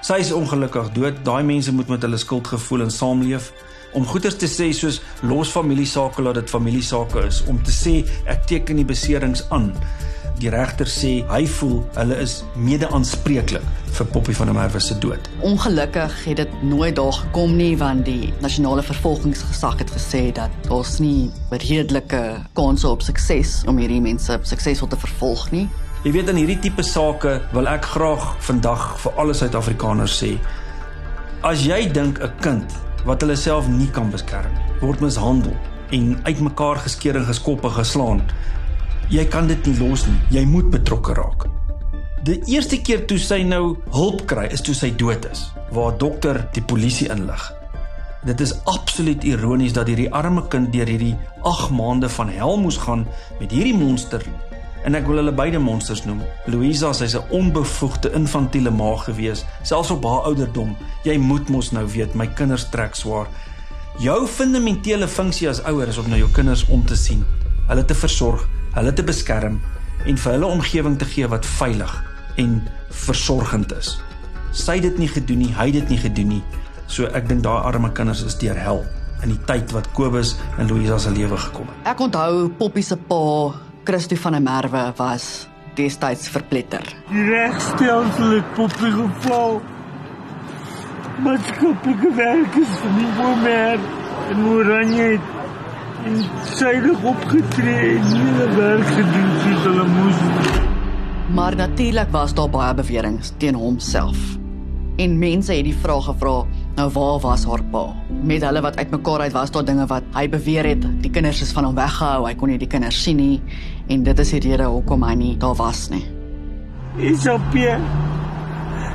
Sy 0.02 0.18
is 0.18 0.32
ongelukkig 0.32 0.92
dood. 0.92 1.24
Daai 1.24 1.42
mense 1.42 1.72
moet 1.72 1.88
met 1.88 2.02
hulle 2.02 2.16
skuldgevoel 2.16 2.80
in 2.80 2.90
saamleef 2.90 3.52
om 3.92 4.06
goeders 4.06 4.36
te 4.36 4.46
sê 4.46 4.72
soos 4.72 5.00
los 5.22 5.50
familiesake 5.50 6.22
laat 6.22 6.34
dit 6.34 6.50
familiesake 6.50 7.26
is 7.26 7.42
om 7.50 7.62
te 7.62 7.74
sê 7.74 7.94
ek 8.30 8.46
teken 8.46 8.76
die 8.76 8.84
beserings 8.84 9.44
aan 9.50 9.72
Die 10.40 10.48
regter 10.48 10.88
sê 10.88 11.10
hy 11.28 11.42
voel 11.58 11.82
hulle 11.98 12.16
is 12.22 12.38
mede-aanspreeklik 12.56 13.64
vir 13.92 14.06
Poppy 14.08 14.32
van 14.38 14.48
der 14.48 14.56
Merwe 14.56 14.80
se 14.80 14.94
dood. 15.02 15.26
Ongelukkig 15.44 16.14
het 16.24 16.38
dit 16.40 16.54
nooit 16.64 16.94
daar 16.96 17.12
gekom 17.12 17.58
nie 17.58 17.74
want 17.76 18.06
die 18.08 18.30
nasionale 18.40 18.80
vervolgingsgesag 18.86 19.76
het 19.82 19.92
gesê 19.92 20.22
dat 20.32 20.70
ons 20.72 20.94
nie 21.04 21.28
redelike 21.52 22.22
kanse 22.56 22.88
op 22.88 23.04
sukses 23.04 23.58
om 23.68 23.82
hierdie 23.82 24.00
mense 24.00 24.38
suksesvol 24.48 24.88
te 24.88 24.96
vervolg 25.02 25.50
nie. 25.52 25.66
Jy 26.06 26.14
weet 26.16 26.32
in 26.32 26.40
hierdie 26.40 26.60
tipe 26.64 26.86
sake 26.88 27.36
wil 27.52 27.68
ek 27.68 27.90
graag 27.92 28.30
vandag 28.46 28.86
vir 29.02 29.20
alle 29.20 29.36
Suid-Afrikaners 29.36 30.14
sê 30.22 30.38
as 31.44 31.66
jy 31.68 31.84
dink 31.92 32.16
'n 32.24 32.32
kind 32.40 32.78
wat 33.04 33.20
hulle 33.20 33.36
self 33.36 33.68
nie 33.68 33.90
kan 33.92 34.08
beskerm 34.08 34.56
word 34.80 35.04
mishandel 35.04 35.52
en 35.92 36.16
uitmekaar 36.24 36.80
geskeur 36.80 37.16
en 37.16 37.28
geskop 37.28 37.64
en 37.64 37.76
geslaan 37.76 38.24
Jy 39.10 39.24
kan 39.26 39.48
dit 39.50 39.64
nie 39.66 39.72
los 39.74 40.04
nie. 40.06 40.20
Jy 40.30 40.44
moet 40.46 40.68
betrokke 40.70 41.16
raak. 41.18 41.48
Die 42.22 42.36
eerste 42.52 42.76
keer 42.78 43.00
toe 43.10 43.16
sy 43.18 43.40
nou 43.42 43.72
hulp 43.90 44.20
kry 44.30 44.44
is 44.54 44.62
toe 44.62 44.74
sy 44.76 44.92
dood 44.94 45.24
is, 45.26 45.48
waar 45.74 45.96
dokter 45.98 46.38
die 46.54 46.62
polisie 46.62 47.08
inlig. 47.10 47.42
Dit 48.28 48.38
is 48.44 48.52
absoluut 48.70 49.26
ironies 49.26 49.74
dat 49.74 49.90
hierdie 49.90 50.06
arme 50.14 50.44
kind 50.52 50.70
deur 50.70 50.86
hierdie 50.86 51.16
8 51.42 51.72
maande 51.74 52.10
van 52.20 52.30
hel 52.30 52.54
moes 52.62 52.78
gaan 52.84 53.02
met 53.40 53.50
hierdie 53.50 53.74
monster. 53.74 54.22
En 54.86 54.94
ek 54.94 55.10
wil 55.10 55.18
hulle 55.24 55.34
beide 55.34 55.58
monsters 55.58 56.04
noem. 56.06 56.22
Louisa, 56.46 56.92
sy's 56.94 57.18
'n 57.18 57.26
onbevoegde 57.34 58.14
infantiele 58.14 58.70
ma 58.70 58.94
gewees, 58.94 59.44
selfs 59.62 59.90
op 59.90 60.04
haar 60.04 60.30
ouderdom. 60.30 60.76
Jy 61.02 61.18
moet 61.18 61.48
mos 61.48 61.72
nou 61.72 61.86
weet, 61.86 62.14
my 62.14 62.28
kinders 62.28 62.68
trek 62.70 62.94
swaar. 62.94 63.26
Jou 63.98 64.26
fundamentele 64.26 65.08
funksie 65.08 65.48
as 65.48 65.64
ouer 65.64 65.88
is 65.88 65.98
om 65.98 66.08
na 66.08 66.16
jou 66.16 66.30
kinders 66.30 66.66
om 66.68 66.86
te 66.86 66.96
sien, 66.96 67.26
hulle 67.66 67.84
te 67.84 67.94
versorg 67.94 68.46
hulle 68.76 68.92
te 68.94 69.04
beskerm 69.06 69.58
en 70.06 70.16
vir 70.16 70.32
hulle 70.32 70.52
omgewing 70.58 70.96
te 70.98 71.08
gee 71.08 71.28
wat 71.28 71.46
veilig 71.58 71.92
en 72.40 72.60
versorgend 73.04 73.72
is. 73.76 73.96
Sy 74.56 74.78
het 74.78 74.88
dit 74.88 75.04
nie 75.04 75.10
gedoen 75.10 75.44
nie, 75.44 75.52
hy 75.54 75.68
het 75.70 75.80
dit 75.82 75.92
nie 75.94 76.00
gedoen 76.00 76.34
nie. 76.36 76.42
So 76.90 77.06
ek 77.14 77.28
dink 77.30 77.44
daai 77.46 77.60
arme 77.68 77.92
kinders 77.94 78.24
is 78.26 78.38
deur 78.40 78.58
hel 78.58 78.82
in 79.24 79.34
die 79.34 79.42
tyd 79.46 79.72
wat 79.76 79.90
Kobus 79.96 80.34
en 80.58 80.70
Louisa 80.70 80.98
se 80.98 81.12
lewe 81.12 81.36
gekom 81.38 81.68
het. 81.68 81.82
Ek 81.92 82.00
onthou 82.00 82.48
Poppy 82.58 82.82
se 82.82 82.96
pa, 82.96 83.20
Christo 83.84 84.16
van 84.22 84.38
der 84.38 84.44
Merwe 84.44 84.84
was 84.98 85.46
destyds 85.78 86.28
verpletter. 86.32 86.86
Die 87.10 87.26
regstelsel 87.28 88.38
het 88.38 88.54
Poppy 88.56 88.90
geval. 88.96 89.60
Maatskaplike 91.20 92.14
werkers 92.16 92.76
van 92.80 92.96
die 92.96 93.10
Womer 93.18 93.82
en 94.30 94.44
Oranje 94.48 95.08
het 95.18 95.49
en 96.04 96.20
sydig 96.56 97.04
opgetree 97.04 97.96
en 97.98 98.10
hele 98.12 98.48
werk 98.56 98.92
gedoen 98.96 99.32
soos 99.44 99.64
hulle 99.66 99.86
moes. 99.94 100.20
Maar 101.34 101.56
natuurlik 101.56 102.10
was 102.10 102.34
daar 102.34 102.50
baie 102.50 102.74
beweringe 102.74 103.32
teen 103.38 103.54
homself. 103.54 104.18
En 105.00 105.18
mense 105.18 105.52
het 105.54 105.64
die 105.64 105.76
vraag 105.76 106.04
gevra, 106.04 106.44
nou 106.76 106.88
waar 106.92 107.20
was 107.20 107.44
haar 107.48 107.62
pa? 107.72 107.84
Met 108.22 108.44
hulle 108.44 108.60
wat 108.60 108.76
uitmekaar 108.76 109.20
uit 109.20 109.32
was 109.32 109.50
daar 109.50 109.64
dinge 109.64 109.86
wat 109.86 110.04
hy 110.16 110.26
beweer 110.28 110.66
het, 110.66 110.84
die 111.02 111.10
kinders 111.10 111.40
is 111.44 111.52
van 111.56 111.68
hom 111.68 111.78
weggehou, 111.78 112.26
hy 112.26 112.34
kon 112.36 112.52
nie 112.52 112.58
die 112.60 112.68
kinders 112.68 113.02
sien 113.04 113.20
nie 113.20 113.40
en 113.88 114.04
dit 114.04 114.24
is 114.24 114.34
die 114.36 114.42
rede 114.48 114.68
hoekom 114.68 115.04
hy 115.06 115.14
nie 115.14 115.34
daar 115.40 115.56
was 115.56 115.88
nie. 115.92 116.04
Isopie 116.98 117.76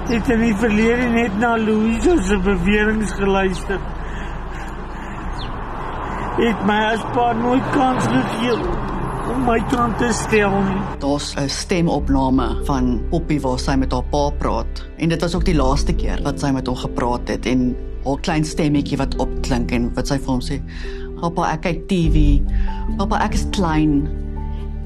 het 0.06 0.30
in 0.30 0.42
die 0.44 0.56
verlede 0.62 1.10
net 1.14 1.38
na 1.42 1.56
Louise 1.58 2.18
se 2.28 2.38
beweringe 2.46 3.08
geluister 3.18 3.80
het 6.36 6.66
my 6.68 6.80
as 6.92 7.04
pa 7.16 7.30
nooit 7.38 7.64
kans 7.72 8.04
gegee 8.12 8.56
om 9.32 9.46
my 9.48 9.56
kant 9.72 9.96
te 10.02 10.10
stel 10.14 10.52
nie. 10.68 10.82
Daar's 11.00 11.34
'n 11.40 11.50
stemopname 11.50 12.48
van 12.68 13.02
Poppy 13.10 13.40
waar 13.40 13.60
sy 13.60 13.76
met 13.76 13.92
haar 13.92 14.04
pa 14.12 14.30
praat 14.40 14.84
en 14.98 15.10
dit 15.10 15.22
was 15.22 15.36
ook 15.36 15.46
die 15.46 15.56
laaste 15.56 15.94
keer 15.94 16.20
wat 16.24 16.40
sy 16.40 16.52
met 16.52 16.68
hom 16.68 16.76
gepraat 16.76 17.28
het 17.28 17.46
en 17.46 17.76
haar 18.04 18.20
klein 18.20 18.44
stemmetjie 18.44 18.98
wat 18.98 19.16
opklink 19.16 19.72
en 19.72 19.94
wat 19.94 20.08
sy 20.08 20.18
vir 20.18 20.32
hom 20.32 20.42
sê: 20.42 20.62
"Pappa, 21.22 21.54
ek 21.54 21.62
kyk 21.62 21.88
TV. 21.88 22.42
Pappa, 22.98 23.24
ek 23.24 23.34
is 23.34 23.48
klein." 23.50 24.10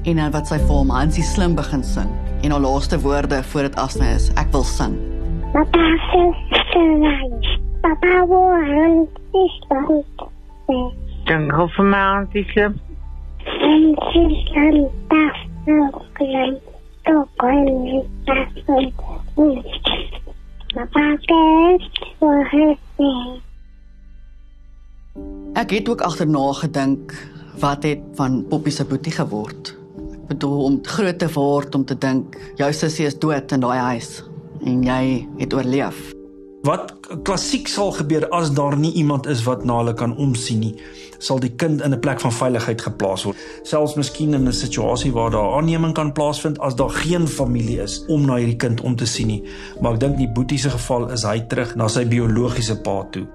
En 0.04 0.16
dan 0.16 0.30
wat 0.30 0.46
sy 0.46 0.58
vir 0.58 0.74
hom 0.76 0.90
Hansie 0.90 1.24
slim 1.24 1.54
begin 1.54 1.84
sing 1.84 2.08
en 2.42 2.50
haar 2.50 2.60
laaste 2.60 3.00
woorde 3.00 3.42
voor 3.42 3.62
dit 3.62 3.76
afsny 3.76 4.14
is: 4.14 4.30
"Ek 4.36 4.52
wil 4.52 4.64
sing." 4.64 4.96
Pappa, 5.52 5.96
sing. 6.12 6.34
Pappa, 7.80 8.26
waar 8.26 8.62
is 8.68 9.08
dit? 10.66 11.09
Jungle 11.30 11.68
vir 11.76 11.86
my 11.86 12.00
auntie. 12.14 12.64
En 13.66 13.84
sy 14.10 14.22
staan 14.42 14.80
daar 15.12 15.36
so 15.64 15.90
klein. 16.18 16.56
Toe 17.06 17.22
kon 17.38 17.68
jy 17.86 18.00
pas. 18.26 18.50
Papa 20.74 21.04
kyk 21.26 22.00
vir 22.18 22.42
haar. 22.50 23.36
Ek 25.62 25.70
het 25.74 25.88
ook 25.88 26.02
agterna 26.06 26.48
gedink 26.60 27.14
wat 27.62 27.86
het 27.86 28.02
van 28.18 28.42
Poppy 28.50 28.74
se 28.74 28.84
boetie 28.84 29.14
geword. 29.14 29.76
Ek 30.14 30.26
bedoel 30.34 30.66
om 30.66 30.82
groot 30.82 31.18
te 31.18 31.30
word 31.34 31.74
om 31.78 31.86
te 31.86 31.94
dink 31.98 32.34
jou 32.58 32.72
sussie 32.74 33.06
is 33.06 33.18
dood 33.18 33.54
in 33.54 33.62
daai 33.62 33.78
huis. 33.78 34.20
en 34.66 34.82
jy 34.84 35.04
het 35.40 35.54
oorleef. 35.54 36.10
Wat 36.66 36.92
klassiek 37.24 37.68
sal 37.68 37.94
gebeur 37.96 38.26
as 38.36 38.52
daar 38.56 38.76
nie 38.78 38.92
iemand 39.00 39.26
is 39.30 39.44
wat 39.46 39.64
na 39.64 39.78
hulle 39.80 39.94
kan 39.96 40.12
omsien 40.16 40.60
nie, 40.60 40.74
sal 41.20 41.40
die 41.40 41.52
kind 41.54 41.82
in 41.84 41.92
'n 41.94 42.00
plek 42.00 42.20
van 42.20 42.32
veiligheid 42.32 42.80
geplaas 42.80 43.24
word. 43.24 43.36
Selfs 43.62 43.94
miskien 43.94 44.34
in 44.34 44.48
'n 44.48 44.52
situasie 44.52 45.12
waar 45.12 45.30
daar 45.30 45.56
aanneming 45.56 45.94
kan 45.94 46.12
plaasvind 46.12 46.58
as 46.58 46.74
daar 46.74 46.90
geen 46.90 47.28
familie 47.28 47.80
is 47.80 48.04
om 48.06 48.26
na 48.26 48.36
hierdie 48.36 48.56
kind 48.56 48.80
om 48.80 48.96
te 48.96 49.06
sien 49.06 49.26
nie. 49.26 49.42
Maar 49.80 49.92
ek 49.92 50.00
dink 50.00 50.16
die 50.16 50.32
Boetie 50.32 50.58
se 50.58 50.70
geval 50.70 51.10
is 51.10 51.22
hy 51.22 51.40
terug 51.40 51.74
na 51.76 51.88
sy 51.88 52.04
biologiese 52.04 52.80
pa 52.80 53.06
toe. 53.10 53.26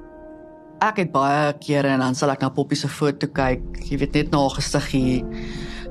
Ek 0.79 0.97
het 0.97 1.11
baie 1.11 1.53
kere 1.53 1.87
en 1.87 1.99
dan 1.99 2.15
sal 2.15 2.29
ek 2.29 2.41
na 2.41 2.49
Poppy 2.49 2.75
se 2.75 2.87
foto 2.87 3.27
kyk, 3.27 3.61
jy 3.89 3.97
weet 3.97 4.13
net 4.13 4.31
na 4.31 4.37
haar 4.39 4.57
gesiggie. 4.59 5.23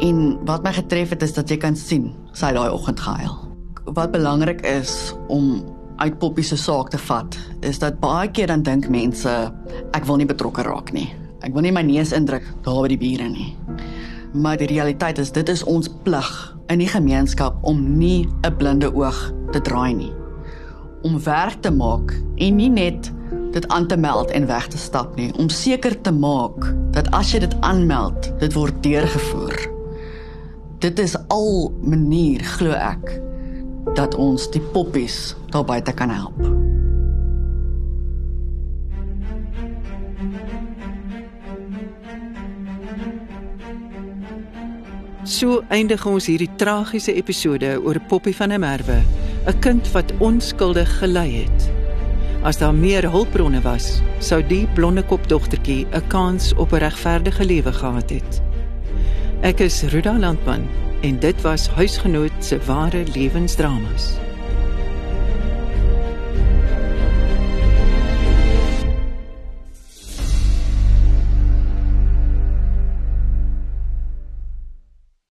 En 0.00 0.44
wat 0.44 0.62
my 0.62 0.72
getref 0.72 1.10
het 1.10 1.22
is 1.22 1.32
dat 1.32 1.48
jy 1.48 1.56
kan 1.56 1.76
sien 1.76 2.14
sy 2.32 2.52
daai 2.52 2.70
oggend 2.70 3.00
gehuil. 3.00 3.34
Wat 3.84 4.12
belangrik 4.12 4.66
is 4.66 5.14
om 5.28 5.64
uit 5.96 6.18
Poppy 6.18 6.42
se 6.42 6.56
saak 6.56 6.90
te 6.90 6.98
vat, 6.98 7.36
is 7.60 7.78
dat 7.78 8.00
baie 8.00 8.30
keer 8.30 8.46
dan 8.46 8.62
dink 8.62 8.88
mense 8.88 9.52
ek 9.92 10.04
wil 10.04 10.16
nie 10.16 10.26
betrokke 10.26 10.62
raak 10.62 10.92
nie. 10.92 11.23
Ek 11.44 11.52
wil 11.52 11.66
nie 11.66 11.74
my 11.76 11.82
neus 11.84 12.14
indruk 12.16 12.44
daar 12.64 12.86
by 12.86 12.88
die 12.94 13.00
bure 13.00 13.26
nie. 13.28 13.50
Maar 14.32 14.56
die 14.56 14.70
realiteit 14.70 15.18
is 15.20 15.32
dit 15.34 15.48
is 15.52 15.62
ons 15.68 15.90
plig 16.06 16.30
in 16.72 16.80
die 16.80 16.88
gemeenskap 16.88 17.58
om 17.68 17.82
nie 17.98 18.26
'n 18.42 18.56
blinde 18.56 18.88
oog 18.88 19.18
te 19.52 19.60
draai 19.60 19.94
nie. 19.94 20.12
Om 21.02 21.20
werk 21.20 21.60
te 21.60 21.70
maak 21.70 22.16
en 22.36 22.56
nie 22.56 22.70
net 22.70 23.12
dit 23.52 23.68
aan 23.68 23.86
te 23.86 23.96
meld 23.96 24.30
en 24.30 24.46
weg 24.46 24.66
te 24.68 24.78
stap 24.78 25.16
nie, 25.16 25.32
om 25.38 25.48
seker 25.48 26.00
te 26.00 26.12
maak 26.12 26.74
dat 26.90 27.10
as 27.10 27.32
jy 27.32 27.38
dit 27.38 27.54
aanmeld, 27.60 28.32
dit 28.40 28.52
word 28.52 28.82
deurgevoer. 28.82 29.70
Dit 30.78 30.98
is 30.98 31.16
al 31.28 31.72
manier 31.82 32.40
glo 32.40 32.72
ek 32.72 33.20
dat 33.94 34.14
ons 34.14 34.50
die 34.50 34.62
poppies 34.72 35.36
daar 35.50 35.64
buite 35.64 35.92
kan 35.92 36.10
help. 36.10 36.63
So 45.24 45.62
eindig 45.72 46.02
ons 46.04 46.26
hierdie 46.28 46.50
tragiese 46.60 47.14
episode 47.16 47.70
oor 47.80 47.96
Poppy 48.10 48.34
van 48.36 48.52
der 48.52 48.60
Merwe, 48.60 49.00
'n 49.48 49.60
kind 49.64 49.88
wat 49.94 50.12
onskuldig 50.20 50.98
gelei 51.00 51.44
het. 51.44 51.70
As 52.44 52.58
daar 52.58 52.74
meer 52.74 53.08
hulpbronne 53.08 53.62
was, 53.64 54.02
sou 54.20 54.42
die 54.42 54.66
blonde 54.74 55.02
kop 55.02 55.24
dogtertjie 55.28 55.86
'n 55.92 56.08
kans 56.08 56.52
op 56.56 56.72
'n 56.72 56.84
regverdige 56.84 57.44
lewe 57.44 57.72
gehad 57.72 58.10
het. 58.10 58.42
Ek 59.40 59.60
is 59.60 59.82
Ruda 59.82 60.12
Landman 60.18 60.68
en 61.00 61.18
dit 61.18 61.40
was 61.40 61.68
huisgenoot 61.68 62.44
se 62.44 62.58
ware 62.66 63.04
lewensdramas. 63.14 64.23